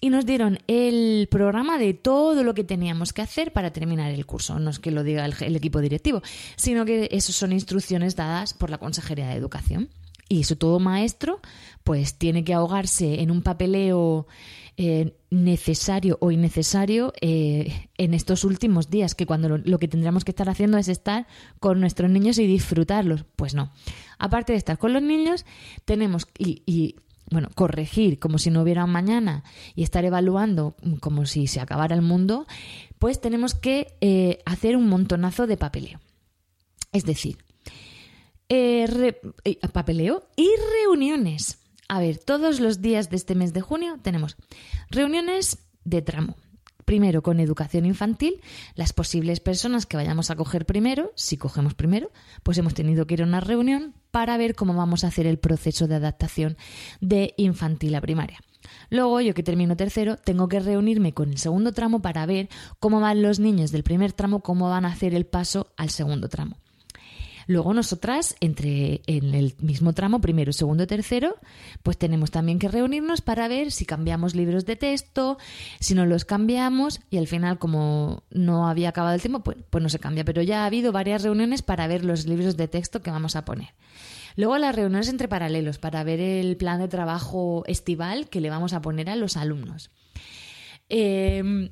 y 0.00 0.10
nos 0.10 0.26
dieron 0.26 0.58
el 0.66 1.28
programa 1.30 1.78
de 1.78 1.94
todo 1.94 2.42
lo 2.42 2.54
que 2.54 2.64
teníamos 2.64 3.12
que 3.12 3.22
hacer 3.22 3.52
para 3.52 3.72
terminar 3.72 4.10
el 4.10 4.26
curso. 4.26 4.58
No 4.58 4.70
es 4.70 4.80
que 4.80 4.90
lo 4.90 5.04
diga 5.04 5.24
el, 5.24 5.56
equipo 5.56 5.80
directivo, 5.80 6.22
sino 6.56 6.84
que 6.84 7.08
eso 7.12 7.32
son 7.32 7.52
instrucciones 7.52 8.16
dadas 8.16 8.54
por 8.54 8.70
la 8.70 8.78
Consejería 8.78 9.28
de 9.28 9.34
Educación. 9.34 9.88
Y 10.28 10.40
eso 10.40 10.56
todo 10.56 10.78
maestro 10.80 11.40
pues 11.84 12.14
tiene 12.14 12.44
que 12.44 12.54
ahogarse 12.54 13.20
en 13.20 13.30
un 13.30 13.42
papeleo 13.42 14.26
eh, 14.78 15.14
necesario 15.30 16.16
o 16.22 16.30
innecesario 16.30 17.12
eh, 17.20 17.88
en 17.98 18.14
estos 18.14 18.42
últimos 18.44 18.88
días, 18.88 19.14
que 19.14 19.26
cuando 19.26 19.58
lo, 19.58 19.78
que 19.78 19.88
tendríamos 19.88 20.24
que 20.24 20.30
estar 20.30 20.48
haciendo 20.48 20.78
es 20.78 20.88
estar 20.88 21.26
con 21.60 21.78
nuestros 21.78 22.10
niños 22.10 22.38
y 22.38 22.46
disfrutarlos. 22.46 23.24
Pues 23.36 23.54
no. 23.54 23.72
Aparte 24.18 24.52
de 24.52 24.58
estar 24.58 24.78
con 24.78 24.94
los 24.94 25.02
niños, 25.02 25.44
tenemos 25.84 26.26
y, 26.38 26.96
bueno, 27.30 27.50
corregir 27.54 28.18
como 28.18 28.38
si 28.38 28.50
no 28.50 28.62
hubiera 28.62 28.86
mañana 28.86 29.44
y 29.74 29.82
estar 29.82 30.06
evaluando 30.06 30.76
como 31.00 31.26
si 31.26 31.46
se 31.48 31.60
acabara 31.60 31.94
el 31.94 32.02
mundo, 32.02 32.46
pues 32.98 33.20
tenemos 33.20 33.54
que 33.54 33.94
eh, 34.00 34.38
hacer 34.46 34.76
un 34.76 34.88
montonazo 34.88 35.46
de 35.46 35.58
papeleo. 35.58 36.00
Es 36.92 37.04
decir, 37.04 37.36
papeleo 39.72 40.28
y 40.36 40.50
reuniones. 40.82 41.58
A 41.88 42.00
ver, 42.00 42.18
todos 42.18 42.60
los 42.60 42.80
días 42.80 43.10
de 43.10 43.16
este 43.16 43.34
mes 43.34 43.52
de 43.52 43.60
junio 43.60 43.98
tenemos 44.02 44.36
reuniones 44.90 45.58
de 45.84 46.02
tramo. 46.02 46.36
Primero 46.84 47.22
con 47.22 47.38
educación 47.38 47.86
infantil, 47.86 48.40
las 48.74 48.92
posibles 48.92 49.40
personas 49.40 49.86
que 49.86 49.96
vayamos 49.96 50.30
a 50.30 50.36
coger 50.36 50.66
primero, 50.66 51.12
si 51.14 51.36
cogemos 51.36 51.74
primero, 51.74 52.10
pues 52.42 52.58
hemos 52.58 52.74
tenido 52.74 53.06
que 53.06 53.14
ir 53.14 53.22
a 53.22 53.26
una 53.26 53.40
reunión 53.40 53.94
para 54.10 54.36
ver 54.36 54.54
cómo 54.54 54.74
vamos 54.74 55.04
a 55.04 55.08
hacer 55.08 55.26
el 55.26 55.38
proceso 55.38 55.86
de 55.86 55.94
adaptación 55.94 56.56
de 57.00 57.34
infantil 57.36 57.94
a 57.94 58.00
primaria. 58.00 58.40
Luego, 58.90 59.20
yo 59.20 59.34
que 59.34 59.42
termino 59.42 59.76
tercero, 59.76 60.16
tengo 60.16 60.48
que 60.48 60.60
reunirme 60.60 61.14
con 61.14 61.30
el 61.30 61.38
segundo 61.38 61.72
tramo 61.72 62.02
para 62.02 62.26
ver 62.26 62.48
cómo 62.80 63.00
van 63.00 63.22
los 63.22 63.38
niños 63.38 63.70
del 63.70 63.84
primer 63.84 64.12
tramo, 64.12 64.40
cómo 64.40 64.68
van 64.68 64.84
a 64.84 64.92
hacer 64.92 65.14
el 65.14 65.26
paso 65.26 65.72
al 65.76 65.90
segundo 65.90 66.28
tramo. 66.28 66.58
Luego 67.46 67.74
nosotras, 67.74 68.36
entre 68.40 69.02
en 69.06 69.34
el 69.34 69.54
mismo 69.60 69.92
tramo, 69.92 70.20
primero, 70.20 70.52
segundo 70.52 70.86
tercero, 70.86 71.36
pues 71.82 71.98
tenemos 71.98 72.30
también 72.30 72.58
que 72.58 72.68
reunirnos 72.68 73.20
para 73.20 73.48
ver 73.48 73.72
si 73.72 73.84
cambiamos 73.84 74.34
libros 74.34 74.64
de 74.64 74.76
texto, 74.76 75.38
si 75.80 75.94
no 75.94 76.06
los 76.06 76.24
cambiamos 76.24 77.00
y 77.10 77.18
al 77.18 77.26
final, 77.26 77.58
como 77.58 78.24
no 78.30 78.68
había 78.68 78.90
acabado 78.90 79.14
el 79.14 79.20
tiempo, 79.20 79.40
pues, 79.40 79.58
pues 79.70 79.82
no 79.82 79.88
se 79.88 79.98
cambia. 79.98 80.24
Pero 80.24 80.42
ya 80.42 80.62
ha 80.62 80.66
habido 80.66 80.92
varias 80.92 81.22
reuniones 81.22 81.62
para 81.62 81.86
ver 81.86 82.04
los 82.04 82.26
libros 82.26 82.56
de 82.56 82.68
texto 82.68 83.02
que 83.02 83.10
vamos 83.10 83.36
a 83.36 83.44
poner. 83.44 83.74
Luego 84.36 84.58
las 84.58 84.74
reuniones 84.74 85.08
entre 85.08 85.28
paralelos 85.28 85.78
para 85.78 86.04
ver 86.04 86.20
el 86.20 86.56
plan 86.56 86.80
de 86.80 86.88
trabajo 86.88 87.64
estival 87.66 88.28
que 88.28 88.40
le 88.40 88.50
vamos 88.50 88.72
a 88.72 88.80
poner 88.80 89.10
a 89.10 89.16
los 89.16 89.36
alumnos. 89.36 89.90
Em, 90.88 91.70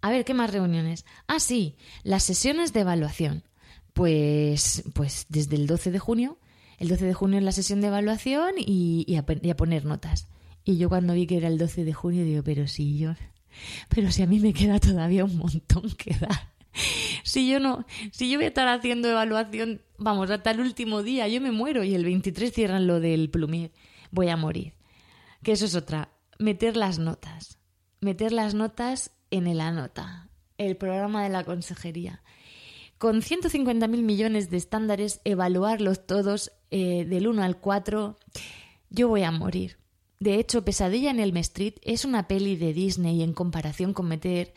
a 0.00 0.10
ver, 0.10 0.24
¿qué 0.24 0.34
más 0.34 0.52
reuniones? 0.52 1.04
Ah, 1.26 1.40
sí, 1.40 1.76
las 2.02 2.22
sesiones 2.22 2.72
de 2.72 2.80
evaluación. 2.80 3.44
Pues, 3.92 4.84
pues 4.94 5.26
desde 5.28 5.56
el 5.56 5.66
12 5.66 5.90
de 5.90 5.98
junio, 5.98 6.38
el 6.78 6.88
12 6.88 7.04
de 7.04 7.14
junio 7.14 7.38
es 7.38 7.44
la 7.44 7.52
sesión 7.52 7.80
de 7.80 7.88
evaluación 7.88 8.54
y, 8.56 9.16
a, 9.16 9.56
poner 9.56 9.84
notas. 9.84 10.28
Y 10.64 10.78
yo 10.78 10.88
cuando 10.88 11.14
vi 11.14 11.26
que 11.26 11.36
era 11.36 11.48
el 11.48 11.58
12 11.58 11.84
de 11.84 11.92
junio 11.92 12.24
digo, 12.24 12.42
pero 12.42 12.66
si 12.66 12.98
yo, 12.98 13.14
pero 13.88 14.10
si 14.10 14.22
a 14.22 14.26
mí 14.26 14.40
me 14.40 14.52
queda 14.52 14.80
todavía 14.80 15.24
un 15.24 15.36
montón 15.36 15.90
que 15.98 16.14
dar. 16.14 16.50
Si 17.24 17.50
yo 17.50 17.60
no, 17.60 17.84
si 18.12 18.30
yo 18.30 18.38
voy 18.38 18.46
a 18.46 18.48
estar 18.48 18.68
haciendo 18.68 19.10
evaluación, 19.10 19.82
vamos, 19.98 20.30
hasta 20.30 20.52
el 20.52 20.60
último 20.60 21.02
día, 21.02 21.28
yo 21.28 21.40
me 21.40 21.50
muero 21.50 21.84
y 21.84 21.94
el 21.94 22.04
23 22.04 22.52
cierran 22.52 22.86
lo 22.86 23.00
del 23.00 23.28
plumier, 23.28 23.72
voy 24.10 24.28
a 24.28 24.36
morir. 24.36 24.74
Que 25.42 25.52
eso 25.52 25.66
es 25.66 25.74
otra, 25.74 26.10
meter 26.38 26.76
las 26.76 26.98
notas, 26.98 27.58
meter 28.00 28.32
las 28.32 28.54
notas 28.54 29.10
en 29.30 29.46
el 29.48 29.60
anota, 29.60 30.28
el 30.58 30.76
programa 30.76 31.24
de 31.24 31.30
la 31.30 31.44
consejería 31.44 32.22
con 33.00 33.22
150.000 33.22 33.88
millones 34.02 34.50
de 34.50 34.58
estándares, 34.58 35.22
evaluarlos 35.24 36.06
todos 36.06 36.52
eh, 36.70 37.06
del 37.06 37.28
1 37.28 37.42
al 37.42 37.56
4, 37.56 38.18
yo 38.90 39.08
voy 39.08 39.22
a 39.22 39.30
morir. 39.30 39.78
De 40.18 40.34
hecho, 40.34 40.66
Pesadilla 40.66 41.10
en 41.10 41.18
el 41.18 41.34
Street 41.38 41.76
es 41.80 42.04
una 42.04 42.28
peli 42.28 42.56
de 42.56 42.74
Disney 42.74 43.22
en 43.22 43.32
comparación 43.32 43.94
con 43.94 44.06
meter 44.06 44.52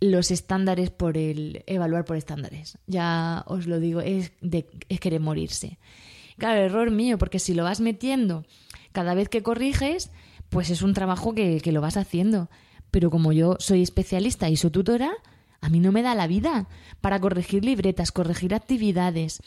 los 0.00 0.30
estándares 0.30 0.88
por 0.88 1.18
el 1.18 1.64
evaluar 1.66 2.06
por 2.06 2.16
estándares. 2.16 2.78
Ya 2.86 3.44
os 3.46 3.66
lo 3.66 3.78
digo, 3.78 4.00
es, 4.00 4.32
de, 4.40 4.66
es 4.88 4.98
querer 4.98 5.20
morirse. 5.20 5.78
Claro, 6.38 6.62
error 6.62 6.90
mío, 6.90 7.18
porque 7.18 7.38
si 7.38 7.52
lo 7.52 7.64
vas 7.64 7.80
metiendo 7.80 8.46
cada 8.92 9.12
vez 9.12 9.28
que 9.28 9.42
corriges, 9.42 10.10
pues 10.48 10.70
es 10.70 10.80
un 10.80 10.94
trabajo 10.94 11.34
que, 11.34 11.60
que 11.60 11.72
lo 11.72 11.82
vas 11.82 11.98
haciendo. 11.98 12.48
Pero 12.90 13.10
como 13.10 13.34
yo 13.34 13.56
soy 13.58 13.82
especialista 13.82 14.48
y 14.48 14.56
su 14.56 14.70
tutora, 14.70 15.12
a 15.60 15.68
mí 15.68 15.80
no 15.80 15.92
me 15.92 16.02
da 16.02 16.14
la 16.14 16.26
vida 16.26 16.68
para 17.00 17.20
corregir 17.20 17.64
libretas, 17.64 18.12
corregir 18.12 18.54
actividades, 18.54 19.40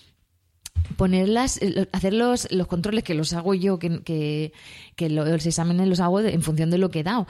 ponerlas, 0.98 1.62
eh, 1.62 1.88
hacer 1.92 2.14
los, 2.14 2.48
controles 2.68 3.04
que 3.04 3.14
los 3.14 3.34
hago 3.34 3.54
yo, 3.54 3.80
que, 3.80 4.52
los 4.98 5.46
exámenes 5.46 5.88
los 5.88 6.00
hago 6.00 6.20
en 6.22 6.42
función 6.42 6.70
de 6.70 6.78
lo 6.78 6.90
que 6.90 7.02
he 7.02 7.04
dado. 7.04 7.28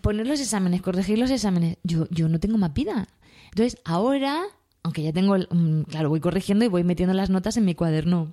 Poner 0.00 0.26
los 0.26 0.40
exámenes, 0.40 0.82
corregir 0.82 1.18
los 1.18 1.30
exámenes, 1.30 1.78
yo, 1.82 2.08
yo 2.10 2.28
no 2.28 2.40
tengo 2.40 2.58
más 2.58 2.72
vida. 2.72 3.08
Entonces, 3.50 3.80
ahora, 3.84 4.42
aunque 4.82 5.02
ya 5.02 5.12
tengo, 5.12 5.36
mm, 5.36 5.82
claro, 5.82 6.08
voy 6.08 6.20
corrigiendo 6.20 6.64
y 6.64 6.68
voy 6.68 6.84
metiendo 6.84 7.14
las 7.14 7.30
notas 7.30 7.56
en 7.56 7.64
mi 7.64 7.74
cuaderno 7.74 8.32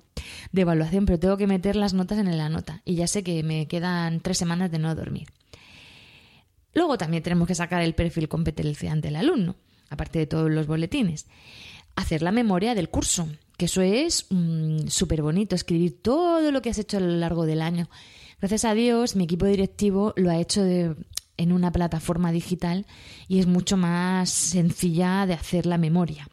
de 0.52 0.62
evaluación, 0.62 1.06
pero 1.06 1.18
tengo 1.18 1.36
que 1.36 1.46
meter 1.46 1.76
las 1.76 1.94
notas 1.94 2.18
en 2.18 2.36
la 2.36 2.48
nota. 2.48 2.82
Y 2.84 2.94
ya 2.94 3.06
sé 3.06 3.22
que 3.22 3.42
me 3.42 3.66
quedan 3.66 4.20
tres 4.20 4.38
semanas 4.38 4.70
de 4.70 4.78
no 4.78 4.94
dormir. 4.94 5.28
Luego 6.74 6.98
también 6.98 7.22
tenemos 7.22 7.48
que 7.48 7.54
sacar 7.54 7.82
el 7.82 7.94
perfil 7.94 8.28
competencial 8.28 9.00
del 9.00 9.16
alumno, 9.16 9.56
aparte 9.90 10.18
de 10.18 10.26
todos 10.26 10.50
los 10.50 10.66
boletines. 10.66 11.26
Hacer 11.96 12.22
la 12.22 12.32
memoria 12.32 12.74
del 12.74 12.88
curso, 12.88 13.28
que 13.58 13.66
eso 13.66 13.82
es 13.82 14.26
mm, 14.30 14.86
súper 14.88 15.22
bonito, 15.22 15.54
escribir 15.54 16.00
todo 16.00 16.50
lo 16.50 16.62
que 16.62 16.70
has 16.70 16.78
hecho 16.78 16.96
a 16.96 17.00
lo 17.00 17.16
largo 17.16 17.44
del 17.44 17.60
año. 17.60 17.88
Gracias 18.40 18.64
a 18.64 18.74
Dios, 18.74 19.14
mi 19.14 19.24
equipo 19.24 19.46
directivo 19.46 20.14
lo 20.16 20.30
ha 20.30 20.40
hecho 20.40 20.64
en 20.64 21.52
una 21.52 21.70
plataforma 21.70 22.32
digital 22.32 22.86
y 23.28 23.38
es 23.38 23.46
mucho 23.46 23.76
más 23.76 24.30
sencilla 24.30 25.26
de 25.26 25.34
hacer 25.34 25.66
la 25.66 25.78
memoria. 25.78 26.28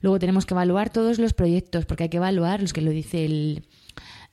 Luego 0.00 0.18
tenemos 0.18 0.46
que 0.46 0.54
evaluar 0.54 0.90
todos 0.90 1.18
los 1.18 1.34
proyectos, 1.34 1.86
porque 1.86 2.04
hay 2.04 2.08
que 2.08 2.18
evaluar 2.18 2.62
los 2.62 2.72
que 2.72 2.80
lo 2.82 2.90
dice 2.90 3.24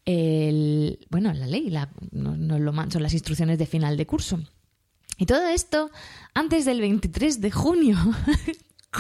el, 0.06 1.00
bueno, 1.10 1.34
la 1.34 1.48
ley, 1.48 1.74
no, 2.12 2.90
son 2.90 3.04
las 3.04 3.14
instrucciones 3.14 3.58
de 3.58 3.66
final 3.66 3.98
de 3.98 4.06
curso. 4.06 4.40
Y 5.18 5.26
todo 5.26 5.48
esto 5.48 5.92
antes 6.34 6.66
del 6.66 6.82
23 6.82 7.42
de 7.42 7.52
junio. 7.52 7.98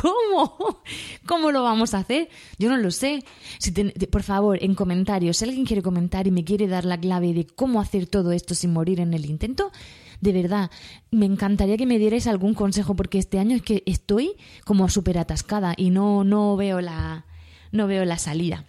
¿Cómo? 0.02 0.82
¿Cómo 1.26 1.52
lo 1.52 1.64
vamos 1.64 1.94
a 1.94 2.00
hacer? 2.00 2.30
Yo 2.58 2.70
no 2.70 2.78
lo 2.78 2.92
sé. 2.92 3.24
Si 3.60 3.72
por 3.72 4.24
favor, 4.24 4.58
en 4.62 4.76
comentarios, 4.76 5.38
si 5.38 5.46
alguien 5.46 5.66
quiere 5.66 5.82
comentar 5.82 6.28
y 6.28 6.32
me 6.32 6.44
quiere 6.44 6.68
dar 6.68 6.84
la 6.84 7.00
clave 7.00 7.34
de 7.34 7.46
cómo 7.46 7.80
hacer 7.80 8.06
todo 8.06 8.34
esto 8.34 8.56
sin 8.56 8.74
morir 8.74 9.00
en 9.00 9.14
el 9.14 9.26
intento, 9.26 9.72
de 10.20 10.34
verdad, 10.34 10.70
me 11.12 11.26
encantaría 11.26 11.78
que 11.78 11.86
me 11.86 12.00
dierais 12.00 12.28
algún 12.28 12.54
consejo 12.56 12.96
porque 12.96 13.20
este 13.20 13.40
año 13.40 13.56
es 13.56 13.62
que 13.62 13.84
estoy 13.86 14.34
como 14.66 14.90
súper 14.90 15.18
atascada 15.18 15.74
y 15.78 15.92
no, 15.92 16.24
no, 16.24 16.58
veo 16.58 16.82
la, 16.82 17.26
no 17.72 17.88
veo 17.88 18.06
la 18.06 18.18
salida. 18.18 18.66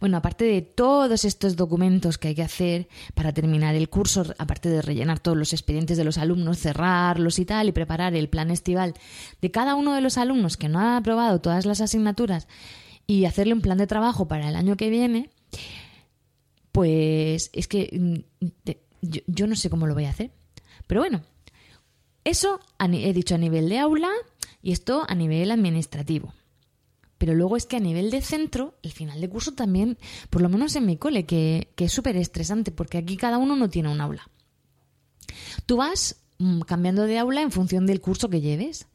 Bueno, 0.00 0.16
aparte 0.16 0.44
de 0.44 0.62
todos 0.62 1.24
estos 1.24 1.56
documentos 1.56 2.18
que 2.18 2.28
hay 2.28 2.34
que 2.34 2.42
hacer 2.42 2.88
para 3.14 3.32
terminar 3.32 3.74
el 3.74 3.88
curso, 3.88 4.24
aparte 4.38 4.68
de 4.68 4.82
rellenar 4.82 5.20
todos 5.20 5.36
los 5.36 5.52
expedientes 5.52 5.96
de 5.96 6.04
los 6.04 6.18
alumnos, 6.18 6.58
cerrarlos 6.58 7.38
y 7.38 7.44
tal, 7.44 7.68
y 7.68 7.72
preparar 7.72 8.14
el 8.14 8.28
plan 8.28 8.50
estival 8.50 8.94
de 9.40 9.50
cada 9.50 9.74
uno 9.74 9.94
de 9.94 10.00
los 10.00 10.18
alumnos 10.18 10.56
que 10.56 10.68
no 10.68 10.80
ha 10.80 10.96
aprobado 10.96 11.40
todas 11.40 11.66
las 11.66 11.80
asignaturas 11.80 12.48
y 13.06 13.24
hacerle 13.24 13.54
un 13.54 13.60
plan 13.60 13.78
de 13.78 13.86
trabajo 13.86 14.28
para 14.28 14.48
el 14.48 14.56
año 14.56 14.76
que 14.76 14.90
viene, 14.90 15.30
pues 16.72 17.50
es 17.52 17.68
que 17.68 17.90
mm, 17.92 18.70
yo, 19.02 19.46
no 19.46 19.56
sé 19.56 19.70
cómo 19.70 19.86
lo 19.86 19.94
voy 19.94 20.04
a 20.04 20.10
hacer. 20.10 20.32
Pero 20.86 21.00
bueno, 21.00 21.22
eso 22.24 22.60
he 22.80 23.12
dicho 23.12 23.34
a 23.34 23.38
nivel 23.38 23.68
de 23.68 23.78
aula 23.78 24.10
y 24.62 24.72
esto 24.72 25.04
a 25.08 25.14
nivel 25.14 25.50
administrativo. 25.50 26.32
Pero 27.18 27.34
luego 27.34 27.56
es 27.56 27.66
que 27.66 27.76
a 27.76 27.80
nivel 27.80 28.10
de 28.10 28.22
centro, 28.22 28.74
el 28.82 28.92
final 28.92 29.20
de 29.20 29.28
curso 29.28 29.52
también, 29.52 29.98
por 30.30 30.42
lo 30.42 30.48
menos 30.48 30.74
en 30.76 30.86
mi 30.86 30.96
cole, 30.96 31.26
que, 31.26 31.68
es 31.76 31.92
súper 31.92 32.16
estresante, 32.16 32.72
porque 32.72 32.98
aquí 32.98 33.16
cada 33.16 33.38
uno 33.38 33.56
no 33.56 33.70
tiene 33.70 33.90
un 33.90 34.00
aula. 34.00 34.28
Tú 35.66 35.76
vas 35.76 36.16
mm, 36.38 36.60
cambiando 36.62 37.04
de 37.04 37.18
aula 37.18 37.42
en 37.42 37.52
función 37.52 37.86
del 37.86 38.00
curso 38.00 38.28
que 38.28 38.40
lleves. 38.40 38.88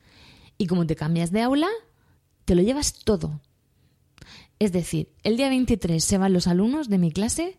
Y 0.58 0.68
como 0.68 0.86
te 0.86 0.96
cambias 0.96 1.32
de 1.32 1.42
aula, 1.42 1.70
te 2.46 2.56
lo 2.56 2.62
llevas 2.62 3.00
todo. 3.06 3.40
Es 4.60 4.74
decir, 4.74 5.14
el 5.24 5.38
día 5.38 5.48
23 5.48 6.04
se 6.04 6.18
van 6.18 6.34
los 6.34 6.48
alumnos 6.48 6.90
de 6.90 6.98
mi 6.98 7.12
clase 7.12 7.58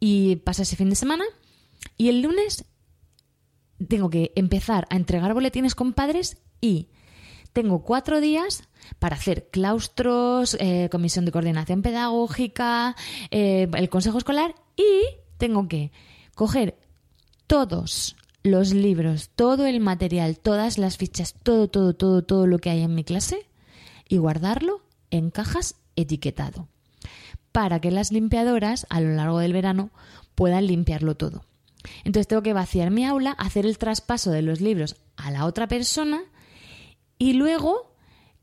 y 0.00 0.36
pasa 0.36 0.62
ese 0.62 0.76
fin 0.76 0.90
de 0.90 0.96
semana 0.96 1.24
y 1.96 2.08
el 2.08 2.22
lunes 2.22 2.64
tengo 3.88 4.10
que 4.10 4.32
empezar 4.34 4.86
a 4.90 4.96
entregar 4.96 5.34
boletines 5.34 5.74
con 5.74 5.92
padres 5.92 6.38
y 6.60 6.88
tengo 7.52 7.82
cuatro 7.82 8.20
días 8.20 8.67
para 8.98 9.16
hacer 9.16 9.48
claustros, 9.50 10.56
eh, 10.60 10.88
comisión 10.90 11.24
de 11.24 11.32
coordinación 11.32 11.82
pedagógica, 11.82 12.96
eh, 13.30 13.68
el 13.74 13.88
consejo 13.88 14.18
escolar 14.18 14.54
y 14.76 15.04
tengo 15.38 15.68
que 15.68 15.92
coger 16.34 16.76
todos 17.46 18.16
los 18.42 18.72
libros, 18.72 19.30
todo 19.34 19.66
el 19.66 19.80
material, 19.80 20.38
todas 20.38 20.78
las 20.78 20.96
fichas, 20.96 21.34
todo, 21.42 21.68
todo, 21.68 21.94
todo, 21.94 22.22
todo 22.22 22.46
lo 22.46 22.58
que 22.58 22.70
hay 22.70 22.82
en 22.82 22.94
mi 22.94 23.04
clase 23.04 23.46
y 24.08 24.16
guardarlo 24.18 24.82
en 25.10 25.30
cajas 25.30 25.76
etiquetado 25.96 26.68
para 27.52 27.80
que 27.80 27.90
las 27.90 28.12
limpiadoras 28.12 28.86
a 28.90 29.00
lo 29.00 29.10
largo 29.10 29.38
del 29.38 29.52
verano 29.52 29.90
puedan 30.34 30.66
limpiarlo 30.66 31.16
todo. 31.16 31.44
Entonces 32.04 32.28
tengo 32.28 32.42
que 32.42 32.52
vaciar 32.52 32.90
mi 32.90 33.04
aula, 33.04 33.32
hacer 33.32 33.66
el 33.66 33.78
traspaso 33.78 34.30
de 34.30 34.42
los 34.42 34.60
libros 34.60 34.96
a 35.16 35.30
la 35.30 35.44
otra 35.44 35.66
persona 35.68 36.22
y 37.18 37.32
luego, 37.32 37.96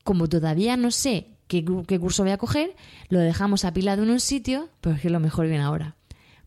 como 0.05 0.29
todavía 0.29 0.77
no 0.77 0.91
sé 0.91 1.35
qué, 1.47 1.65
curso 1.65 2.24
voy 2.24 2.31
a 2.31 2.38
coger, 2.38 2.75
lo 3.09 3.19
dejamos 3.19 3.65
apilado 3.65 4.03
en 4.03 4.12
un 4.12 4.19
sitio, 4.19 4.69
pero 4.79 4.95
es 4.95 5.01
que 5.01 5.09
lo 5.09 5.19
mejor 5.19 5.47
viene 5.47 5.63
ahora. 5.63 5.95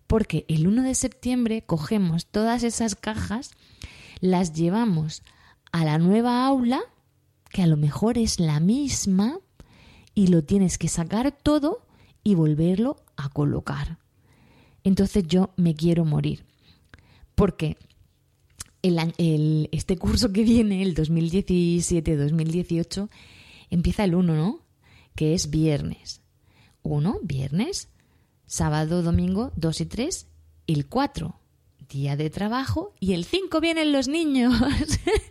Porque 0.06 0.46
el 0.48 0.68
1 0.68 0.84
de 0.84 0.94
septiembre 0.94 1.64
cogemos 1.66 2.26
todas 2.26 2.62
esas 2.62 2.94
cajas, 2.94 3.50
las 4.20 4.52
llevamos 4.52 5.24
a 5.72 5.84
la 5.84 5.98
nueva 5.98 6.46
aula, 6.46 6.80
que 7.50 7.62
a 7.62 7.66
lo 7.66 7.76
mejor 7.76 8.16
es 8.16 8.38
la 8.38 8.60
misma, 8.60 9.40
y 10.14 10.28
lo 10.28 10.44
tienes 10.44 10.78
que 10.78 10.86
sacar 10.88 11.32
todo 11.32 11.84
y 12.22 12.36
volverlo 12.36 13.02
a 13.16 13.28
colocar. 13.28 13.98
Entonces 14.84 15.24
yo 15.26 15.50
me 15.56 15.74
quiero 15.74 16.04
morir. 16.04 16.44
Porque 17.34 17.76
el, 18.82 19.68
este 19.72 19.98
curso 19.98 20.32
que 20.32 20.44
viene, 20.44 20.82
el 20.82 20.94
2017-2018, 20.94 23.08
empieza 23.70 24.04
el 24.04 24.14
1, 24.14 24.34
¿no? 24.34 24.60
Que 25.14 25.34
es 25.34 25.50
viernes. 25.50 26.22
1, 26.82 27.18
viernes, 27.22 27.88
sábado, 28.46 29.02
domingo, 29.02 29.52
2 29.56 29.80
y 29.82 29.86
3, 29.86 30.26
el 30.66 30.86
4, 30.86 31.38
día 31.88 32.16
de 32.16 32.30
trabajo, 32.30 32.94
y 33.00 33.12
el 33.12 33.24
5 33.24 33.60
vienen 33.60 33.92
los 33.92 34.08
niños. 34.08 34.54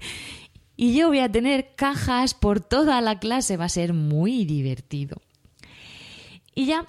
y 0.75 0.96
yo 0.96 1.08
voy 1.08 1.20
a 1.20 1.32
tener 1.32 1.75
cajas 1.75 2.34
por 2.34 2.60
toda 2.60 3.01
la 3.01 3.20
clase, 3.20 3.58
va 3.58 3.65
a 3.65 3.70
ser 3.70 3.94
muy 3.94 4.46
divertido. 4.46 5.22
Y 6.53 6.65
ya, 6.65 6.86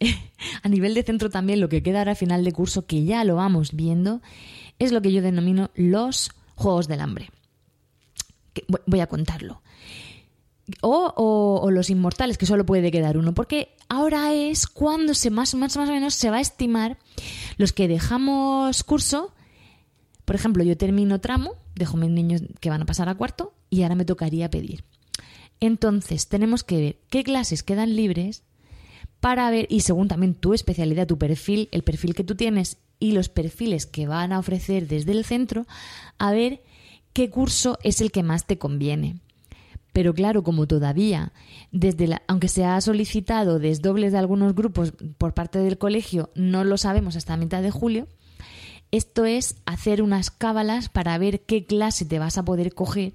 a 0.62 0.68
nivel 0.68 0.94
de 0.94 1.02
centro 1.02 1.30
también, 1.30 1.60
lo 1.60 1.68
que 1.68 1.82
queda 1.82 2.00
ahora 2.00 2.12
a 2.12 2.16
final 2.16 2.44
de 2.44 2.52
curso, 2.52 2.86
que 2.86 3.04
ya 3.04 3.24
lo 3.24 3.36
vamos 3.36 3.74
viendo, 3.74 4.20
es 4.78 4.92
lo 4.92 5.02
que 5.02 5.12
yo 5.12 5.22
denomino 5.22 5.70
los 5.74 6.30
Juegos 6.56 6.88
del 6.88 7.00
Hambre. 7.00 7.30
voy 8.86 9.00
a 9.00 9.08
contarlo. 9.08 9.60
O, 10.80 11.68
los 11.70 11.90
inmortales, 11.90 12.38
que 12.38 12.46
solo 12.46 12.64
puede 12.64 12.90
quedar 12.90 13.18
uno, 13.18 13.34
porque 13.34 13.74
ahora 13.88 14.32
es 14.32 14.66
cuando 14.66 15.14
se 15.14 15.30
más, 15.30 15.54
más, 15.54 15.76
más 15.76 15.88
o 15.88 15.92
menos 15.92 16.14
se 16.14 16.30
va 16.30 16.38
a 16.38 16.40
estimar 16.40 16.98
los 17.58 17.72
que 17.72 17.88
dejamos 17.88 18.82
curso. 18.82 19.34
Por 20.24 20.36
ejemplo, 20.36 20.64
yo 20.64 20.76
termino 20.76 21.20
tramo, 21.20 21.56
dejo 21.74 21.96
mis 21.96 22.10
niños 22.10 22.42
que 22.60 22.70
van 22.70 22.82
a 22.82 22.86
pasar 22.86 23.08
a 23.08 23.14
cuarto 23.14 23.52
y 23.68 23.82
ahora 23.82 23.94
me 23.94 24.06
tocaría 24.06 24.50
pedir. 24.50 24.84
Entonces, 25.60 26.28
tenemos 26.28 26.64
que 26.64 26.80
ver 26.80 26.96
qué 27.10 27.24
clases 27.24 27.62
quedan 27.62 27.94
libres 27.94 28.42
para 29.20 29.50
ver, 29.50 29.66
y 29.70 29.80
según 29.80 30.08
también 30.08 30.34
tu 30.34 30.52
especialidad, 30.52 31.06
tu 31.06 31.18
perfil, 31.18 31.68
el 31.72 31.82
perfil 31.82 32.14
que 32.14 32.24
tú 32.24 32.34
tienes 32.34 32.78
y 32.98 33.12
los 33.12 33.28
perfiles 33.28 33.86
que 33.86 34.06
van 34.06 34.32
a 34.32 34.38
ofrecer 34.38 34.86
desde 34.86 35.12
el 35.12 35.24
centro, 35.24 35.66
a 36.18 36.32
ver 36.32 36.62
qué 37.12 37.30
curso 37.30 37.78
es 37.82 38.00
el 38.00 38.12
que 38.12 38.22
más 38.22 38.46
te 38.46 38.58
conviene. 38.58 39.20
Pero 39.94 40.12
claro, 40.12 40.42
como 40.42 40.66
todavía, 40.66 41.32
desde 41.70 42.08
la, 42.08 42.22
aunque 42.26 42.48
se 42.48 42.64
ha 42.64 42.80
solicitado 42.80 43.60
desdobles 43.60 44.10
de 44.10 44.18
algunos 44.18 44.52
grupos 44.52 44.92
por 45.18 45.34
parte 45.34 45.60
del 45.60 45.78
colegio, 45.78 46.30
no 46.34 46.64
lo 46.64 46.78
sabemos 46.78 47.14
hasta 47.14 47.36
mitad 47.36 47.62
de 47.62 47.70
julio, 47.70 48.08
esto 48.90 49.24
es 49.24 49.54
hacer 49.66 50.02
unas 50.02 50.32
cábalas 50.32 50.88
para 50.88 51.16
ver 51.16 51.42
qué 51.42 51.64
clase 51.64 52.04
te 52.04 52.18
vas 52.18 52.38
a 52.38 52.44
poder 52.44 52.74
coger. 52.74 53.14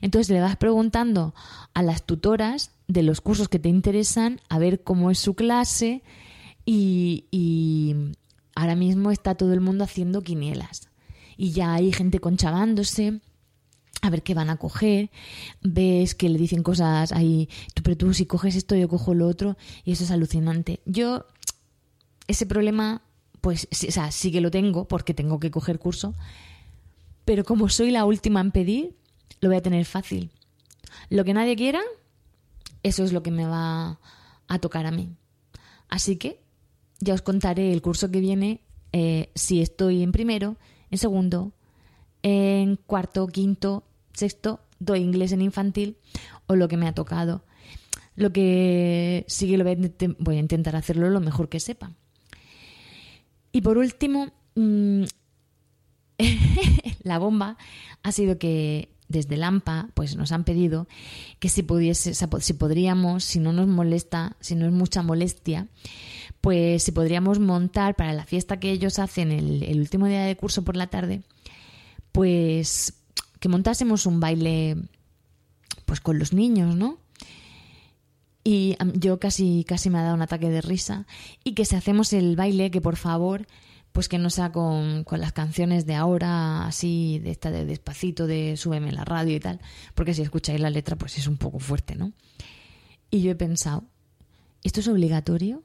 Entonces 0.00 0.30
le 0.30 0.40
vas 0.40 0.56
preguntando 0.56 1.34
a 1.74 1.82
las 1.82 2.04
tutoras 2.04 2.70
de 2.88 3.02
los 3.02 3.20
cursos 3.20 3.50
que 3.50 3.58
te 3.58 3.68
interesan, 3.68 4.40
a 4.48 4.58
ver 4.58 4.82
cómo 4.82 5.10
es 5.10 5.18
su 5.18 5.34
clase 5.34 6.02
y, 6.64 7.26
y 7.30 8.14
ahora 8.54 8.76
mismo 8.76 9.10
está 9.10 9.34
todo 9.34 9.52
el 9.52 9.60
mundo 9.60 9.84
haciendo 9.84 10.22
quinielas. 10.22 10.88
Y 11.36 11.52
ya 11.52 11.74
hay 11.74 11.92
gente 11.92 12.18
conchavándose 12.18 13.20
a 14.04 14.10
ver 14.10 14.22
qué 14.22 14.34
van 14.34 14.50
a 14.50 14.56
coger, 14.56 15.10
ves 15.62 16.14
que 16.14 16.28
le 16.28 16.38
dicen 16.38 16.62
cosas 16.62 17.12
ahí, 17.12 17.48
tú, 17.74 17.82
pero 17.82 17.96
tú 17.96 18.14
si 18.14 18.26
coges 18.26 18.56
esto 18.56 18.74
yo 18.76 18.88
cojo 18.88 19.14
lo 19.14 19.26
otro 19.26 19.56
y 19.84 19.92
eso 19.92 20.04
es 20.04 20.10
alucinante. 20.10 20.80
Yo 20.84 21.26
ese 22.26 22.46
problema 22.46 23.02
pues 23.44 23.68
o 23.70 23.92
sea, 23.92 24.10
sí 24.10 24.32
que 24.32 24.40
lo 24.40 24.50
tengo 24.50 24.88
porque 24.88 25.12
tengo 25.12 25.38
que 25.38 25.50
coger 25.50 25.78
curso, 25.78 26.14
pero 27.26 27.44
como 27.44 27.68
soy 27.68 27.90
la 27.90 28.06
última 28.06 28.40
en 28.40 28.52
pedir, 28.52 28.96
lo 29.40 29.50
voy 29.50 29.58
a 29.58 29.62
tener 29.62 29.84
fácil. 29.84 30.30
Lo 31.10 31.24
que 31.24 31.34
nadie 31.34 31.54
quiera, 31.54 31.82
eso 32.82 33.04
es 33.04 33.12
lo 33.12 33.22
que 33.22 33.30
me 33.30 33.46
va 33.46 34.00
a 34.48 34.58
tocar 34.60 34.86
a 34.86 34.90
mí. 34.90 35.10
Así 35.88 36.16
que 36.16 36.40
ya 37.00 37.12
os 37.12 37.20
contaré 37.20 37.70
el 37.70 37.82
curso 37.82 38.10
que 38.10 38.20
viene 38.20 38.62
eh, 38.92 39.30
si 39.34 39.60
estoy 39.60 40.02
en 40.02 40.12
primero, 40.12 40.56
en 40.90 40.96
segundo, 40.96 41.52
en 42.22 42.76
cuarto, 42.76 43.26
quinto, 43.26 43.84
sexto, 44.14 44.60
doy 44.78 45.00
inglés 45.00 45.32
en 45.32 45.42
infantil 45.42 45.98
o 46.46 46.56
lo 46.56 46.68
que 46.68 46.76
me 46.76 46.88
ha 46.88 46.94
tocado. 46.94 47.44
Lo 48.16 48.32
que 48.32 49.24
sí 49.28 49.48
que 49.48 49.58
lo 49.58 49.64
voy 49.64 50.36
a 50.36 50.40
intentar 50.40 50.76
hacerlo 50.76 51.10
lo 51.10 51.20
mejor 51.20 51.48
que 51.48 51.60
sepa. 51.60 51.92
Y 53.52 53.60
por 53.60 53.78
último, 53.78 54.32
mm, 54.54 55.04
la 57.02 57.18
bomba 57.18 57.56
ha 58.02 58.12
sido 58.12 58.38
que 58.38 58.90
desde 59.08 59.36
Lampa 59.36 59.90
pues 59.94 60.16
nos 60.16 60.32
han 60.32 60.44
pedido 60.44 60.88
que 61.38 61.48
si 61.48 61.62
pudiese, 61.62 62.14
si 62.14 62.52
podríamos, 62.54 63.24
si 63.24 63.38
no 63.38 63.52
nos 63.52 63.68
molesta, 63.68 64.36
si 64.40 64.54
no 64.54 64.66
es 64.66 64.72
mucha 64.72 65.02
molestia, 65.02 65.68
pues 66.40 66.82
si 66.82 66.92
podríamos 66.92 67.38
montar 67.38 67.96
para 67.96 68.12
la 68.12 68.26
fiesta 68.26 68.58
que 68.60 68.70
ellos 68.70 68.98
hacen 68.98 69.30
el, 69.30 69.62
el 69.62 69.80
último 69.80 70.06
día 70.06 70.24
de 70.24 70.36
curso 70.36 70.64
por 70.64 70.76
la 70.76 70.88
tarde, 70.88 71.22
pues 72.12 73.03
que 73.44 73.50
montásemos 73.50 74.06
un 74.06 74.20
baile 74.20 74.74
pues 75.84 76.00
con 76.00 76.18
los 76.18 76.32
niños, 76.32 76.76
¿no? 76.76 76.96
Y 78.42 78.74
yo 78.94 79.20
casi, 79.20 79.66
casi 79.68 79.90
me 79.90 79.98
ha 79.98 80.02
dado 80.02 80.14
un 80.14 80.22
ataque 80.22 80.48
de 80.48 80.62
risa. 80.62 81.06
Y 81.44 81.52
que 81.52 81.66
si 81.66 81.76
hacemos 81.76 82.14
el 82.14 82.36
baile, 82.36 82.70
que 82.70 82.80
por 82.80 82.96
favor, 82.96 83.46
pues 83.92 84.08
que 84.08 84.16
no 84.16 84.30
sea 84.30 84.50
con, 84.50 85.04
con 85.04 85.20
las 85.20 85.34
canciones 85.34 85.84
de 85.84 85.94
ahora, 85.94 86.64
así, 86.66 87.18
de 87.18 87.32
esta 87.32 87.50
de 87.50 87.66
despacito, 87.66 88.26
de 88.26 88.56
súbeme 88.56 88.92
la 88.92 89.04
radio 89.04 89.36
y 89.36 89.40
tal. 89.40 89.60
Porque 89.94 90.14
si 90.14 90.22
escucháis 90.22 90.58
la 90.58 90.70
letra, 90.70 90.96
pues 90.96 91.18
es 91.18 91.26
un 91.26 91.36
poco 91.36 91.58
fuerte, 91.58 91.96
¿no? 91.96 92.14
Y 93.10 93.20
yo 93.20 93.30
he 93.30 93.34
pensado, 93.34 93.84
¿esto 94.62 94.80
es 94.80 94.88
obligatorio? 94.88 95.62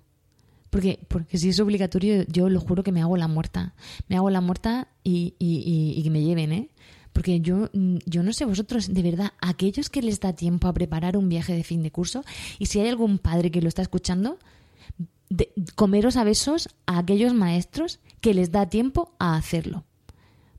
Porque, 0.70 1.00
porque 1.08 1.38
si 1.38 1.48
es 1.48 1.62
obligatorio, 1.62 2.26
yo 2.28 2.50
lo 2.50 2.60
juro 2.60 2.84
que 2.84 2.92
me 2.92 3.02
hago 3.02 3.15
la 3.15 3.30
muerta. 3.30 3.74
Me 4.10 4.18
hago 4.18 4.30
la 4.30 4.42
muerta 4.42 4.89
y, 5.02 5.36
y, 5.39 5.94
y 5.96 6.04
que 6.04 6.10
me 6.10 6.24
lleven, 6.24 6.52
¿eh? 6.52 6.70
Porque 7.19 7.41
yo, 7.41 7.69
mm, 7.73 7.97
yo 8.05 8.23
no 8.23 8.32
sé 8.32 8.45
vosotros, 8.45 8.93
de 8.93 9.01
verdad, 9.01 9.34
aquellos 9.41 9.89
que 9.89 10.01
les 10.01 10.21
da 10.21 10.32
tiempo 10.32 10.69
a 10.69 10.73
preparar 10.73 11.17
un 11.17 11.27
viaje 11.27 11.53
de 11.53 11.65
fin 11.65 11.84
de 11.84 11.91
curso, 11.91 12.23
y 12.60 12.67
si 12.67 12.79
hay 12.79 12.88
algún 12.88 13.17
padre 13.17 13.51
que 13.51 13.62
lo 13.62 13.67
está 13.67 13.82
escuchando, 13.82 14.38
comeros 15.75 16.15
a 16.15 16.23
besos 16.23 16.69
a 16.86 16.97
aquellos 16.97 17.34
maestros 17.34 17.99
que 18.21 18.34
les 18.34 18.53
da 18.53 18.69
tiempo 18.69 19.17
a 19.19 19.36
hacerlo. 19.36 19.84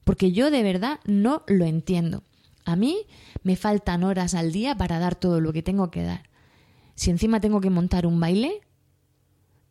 Porque 0.05 0.33
yo 0.33 0.51
de 0.51 0.63
verdad 0.63 1.01
no 1.07 1.45
lo 1.47 1.65
entiendo. 1.65 2.25
A 2.67 2.77
mí 2.77 3.07
me 3.43 3.57
faltan 3.57 4.05
horas 4.05 4.35
al 4.35 4.53
día 4.53 4.77
para 4.77 4.99
dar 4.99 5.15
todo 5.15 5.41
lo 5.41 5.55
que 5.55 5.63
tengo 5.63 5.91
que 5.91 6.03
dar. 6.03 6.29
Si 6.95 7.09
encima 7.09 7.41
tengo 7.41 7.63
que 7.63 7.71
montar 7.71 8.05
un 8.05 8.21
baile, 8.21 8.61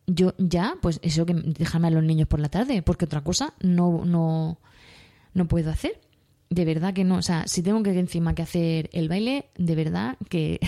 yo 0.08 0.34
ya, 0.38 0.74
pues 0.82 0.98
eso 1.04 1.24
que 1.24 1.34
dejarme 1.34 1.86
a 1.86 1.92
los 1.92 2.02
niños 2.02 2.26
por 2.26 2.40
la 2.40 2.48
tarde, 2.48 2.82
porque 2.82 3.04
otra 3.04 3.22
cosa 3.22 3.54
no, 3.60 4.04
no, 4.04 4.58
no 5.34 5.46
puedo 5.46 5.70
hacer. 5.70 6.09
De 6.50 6.64
verdad 6.64 6.92
que 6.92 7.04
no. 7.04 7.16
O 7.16 7.22
sea, 7.22 7.46
si 7.46 7.62
tengo 7.62 7.82
que 7.82 7.98
encima 7.98 8.34
que 8.34 8.42
hacer 8.42 8.90
el 8.92 9.08
baile, 9.08 9.46
de 9.56 9.74
verdad 9.76 10.16
que 10.28 10.58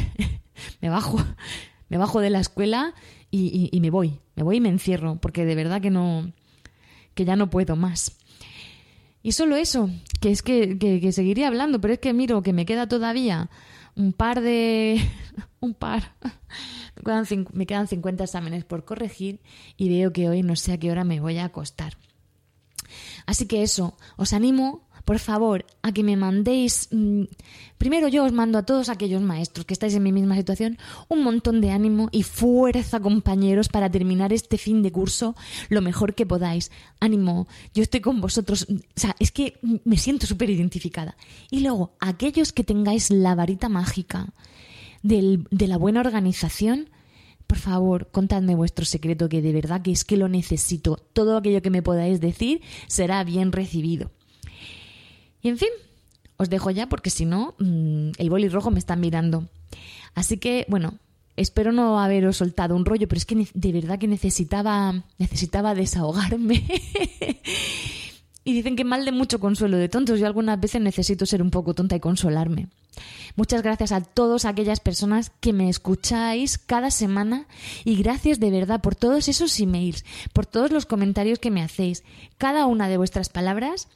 me 0.80 0.88
bajo, 0.88 1.18
me 1.88 1.98
bajo 1.98 2.20
de 2.20 2.30
la 2.30 2.40
escuela 2.40 2.94
y, 3.30 3.78
me 3.80 3.90
voy, 3.90 4.20
me 4.36 4.42
voy 4.42 4.58
y 4.58 4.60
me 4.60 4.68
encierro, 4.68 5.16
porque 5.16 5.44
de 5.44 5.54
verdad 5.54 5.80
que 5.80 5.90
no, 5.90 6.32
que 7.14 7.24
ya 7.24 7.34
no 7.34 7.50
puedo 7.50 7.76
más. 7.76 8.16
Y 9.22 9.32
solo 9.32 9.56
eso, 9.56 9.90
que 10.20 10.30
es 10.30 10.42
que, 10.42 10.78
que, 10.78 11.12
seguiría 11.12 11.48
hablando, 11.48 11.80
pero 11.80 11.94
es 11.94 12.00
que 12.00 12.12
miro 12.12 12.42
que 12.42 12.52
me 12.52 12.66
queda 12.66 12.86
todavía 12.88 13.50
un 13.96 14.12
par 14.12 14.40
de... 14.40 15.00
un 15.60 15.74
par... 15.74 16.14
Me 16.94 17.04
quedan, 17.04 17.48
me 17.54 17.66
quedan 17.66 17.88
50 17.88 18.24
exámenes 18.24 18.64
por 18.64 18.84
corregir 18.84 19.40
y 19.78 19.88
veo 19.88 20.12
que 20.12 20.28
hoy 20.28 20.42
no 20.42 20.56
sé 20.56 20.74
a 20.74 20.78
qué 20.78 20.90
hora 20.90 21.04
me 21.04 21.20
voy 21.20 21.38
a 21.38 21.46
acostar. 21.46 21.96
Así 23.24 23.46
que 23.46 23.62
eso, 23.62 23.96
os 24.18 24.34
animo 24.34 24.86
por 25.04 25.18
favor, 25.18 25.64
a 25.82 25.92
que 25.92 26.02
me 26.02 26.16
mandéis, 26.16 26.88
mm, 26.90 27.24
primero 27.78 28.08
yo 28.08 28.24
os 28.24 28.32
mando 28.32 28.58
a 28.58 28.64
todos 28.64 28.88
aquellos 28.88 29.20
maestros 29.22 29.66
que 29.66 29.74
estáis 29.74 29.94
en 29.94 30.02
mi 30.02 30.12
misma 30.12 30.36
situación, 30.36 30.78
un 31.08 31.22
montón 31.22 31.60
de 31.60 31.70
ánimo 31.70 32.08
y 32.12 32.22
fuerza, 32.22 33.00
compañeros, 33.00 33.68
para 33.68 33.90
terminar 33.90 34.32
este 34.32 34.58
fin 34.58 34.82
de 34.82 34.92
curso 34.92 35.34
lo 35.68 35.82
mejor 35.82 36.14
que 36.14 36.26
podáis. 36.26 36.70
Ánimo, 37.00 37.48
yo 37.74 37.82
estoy 37.82 38.00
con 38.00 38.20
vosotros, 38.20 38.66
o 38.70 38.76
sea, 38.94 39.16
es 39.18 39.32
que 39.32 39.58
me 39.84 39.96
siento 39.96 40.26
súper 40.26 40.50
identificada. 40.50 41.16
Y 41.50 41.60
luego, 41.60 41.92
aquellos 42.00 42.52
que 42.52 42.64
tengáis 42.64 43.10
la 43.10 43.34
varita 43.34 43.68
mágica 43.68 44.32
de 45.02 45.66
la 45.66 45.78
buena 45.78 46.00
organización, 46.00 46.88
por 47.52 47.58
favor, 47.58 48.08
contadme 48.10 48.54
vuestro 48.54 48.86
secreto, 48.86 49.28
que 49.28 49.42
de 49.42 49.52
verdad 49.52 49.82
que 49.82 49.92
es 49.92 50.04
que 50.04 50.16
lo 50.16 50.26
necesito. 50.26 50.96
Todo 51.12 51.36
aquello 51.36 51.60
que 51.60 51.68
me 51.68 51.82
podáis 51.82 52.18
decir 52.18 52.62
será 52.86 53.22
bien 53.24 53.52
recibido. 53.52 54.10
Y 55.42 55.48
en 55.48 55.58
fin, 55.58 55.70
os 56.36 56.50
dejo 56.50 56.70
ya 56.70 56.88
porque 56.88 57.10
si 57.10 57.24
no, 57.24 57.54
mm, 57.58 58.12
el 58.18 58.30
boli 58.30 58.48
rojo 58.48 58.70
me 58.70 58.78
está 58.78 58.96
mirando. 58.96 59.48
Así 60.14 60.38
que, 60.38 60.66
bueno, 60.68 60.94
espero 61.36 61.72
no 61.72 61.98
haberos 62.00 62.36
soltado 62.36 62.76
un 62.76 62.84
rollo, 62.84 63.08
pero 63.08 63.18
es 63.18 63.26
que 63.26 63.46
de 63.52 63.72
verdad 63.72 63.98
que 63.98 64.08
necesitaba, 64.08 65.04
necesitaba 65.18 65.74
desahogarme. 65.74 66.64
y 68.44 68.52
dicen 68.52 68.76
que 68.76 68.84
mal 68.84 69.04
de 69.04 69.12
mucho 69.12 69.40
consuelo 69.40 69.76
de 69.76 69.88
tontos. 69.88 70.20
Yo 70.20 70.26
algunas 70.26 70.60
veces 70.60 70.80
necesito 70.80 71.26
ser 71.26 71.42
un 71.42 71.50
poco 71.50 71.74
tonta 71.74 71.96
y 71.96 72.00
consolarme. 72.00 72.68
Muchas 73.36 73.62
gracias 73.62 73.92
a 73.92 74.02
todas 74.02 74.44
aquellas 74.44 74.80
personas 74.80 75.30
que 75.40 75.52
me 75.52 75.68
escucháis 75.68 76.58
cada 76.58 76.90
semana 76.90 77.46
y 77.84 77.96
gracias 77.96 78.38
de 78.40 78.50
verdad 78.50 78.82
por 78.82 78.94
todos 78.94 79.28
esos 79.28 79.58
emails, 79.58 80.04
por 80.34 80.44
todos 80.44 80.70
los 80.70 80.84
comentarios 80.84 81.38
que 81.38 81.50
me 81.50 81.62
hacéis. 81.62 82.04
Cada 82.36 82.66
una 82.66 82.88
de 82.88 82.98
vuestras 82.98 83.30
palabras 83.30 83.88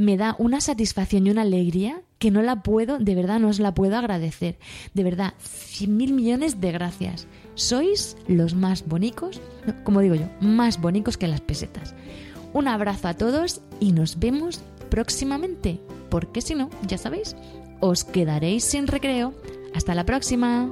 me 0.00 0.16
da 0.16 0.34
una 0.38 0.60
satisfacción 0.60 1.26
y 1.26 1.30
una 1.30 1.42
alegría 1.42 2.02
que 2.18 2.30
no 2.30 2.42
la 2.42 2.62
puedo, 2.62 2.98
de 2.98 3.14
verdad 3.14 3.38
no 3.38 3.48
os 3.48 3.60
la 3.60 3.74
puedo 3.74 3.96
agradecer. 3.96 4.58
De 4.94 5.04
verdad, 5.04 5.34
cien 5.38 5.96
mil 5.96 6.12
millones 6.12 6.60
de 6.60 6.72
gracias. 6.72 7.26
Sois 7.54 8.16
los 8.26 8.54
más 8.54 8.86
bonicos, 8.86 9.40
como 9.84 10.00
digo 10.00 10.14
yo, 10.14 10.28
más 10.40 10.80
bonicos 10.80 11.16
que 11.16 11.28
las 11.28 11.40
pesetas. 11.40 11.94
Un 12.52 12.68
abrazo 12.68 13.08
a 13.08 13.14
todos 13.14 13.60
y 13.78 13.92
nos 13.92 14.18
vemos 14.18 14.60
próximamente, 14.88 15.80
porque 16.08 16.40
si 16.40 16.54
no, 16.54 16.70
ya 16.86 16.98
sabéis, 16.98 17.36
os 17.80 18.04
quedaréis 18.04 18.64
sin 18.64 18.86
recreo. 18.86 19.34
Hasta 19.74 19.94
la 19.94 20.04
próxima. 20.04 20.68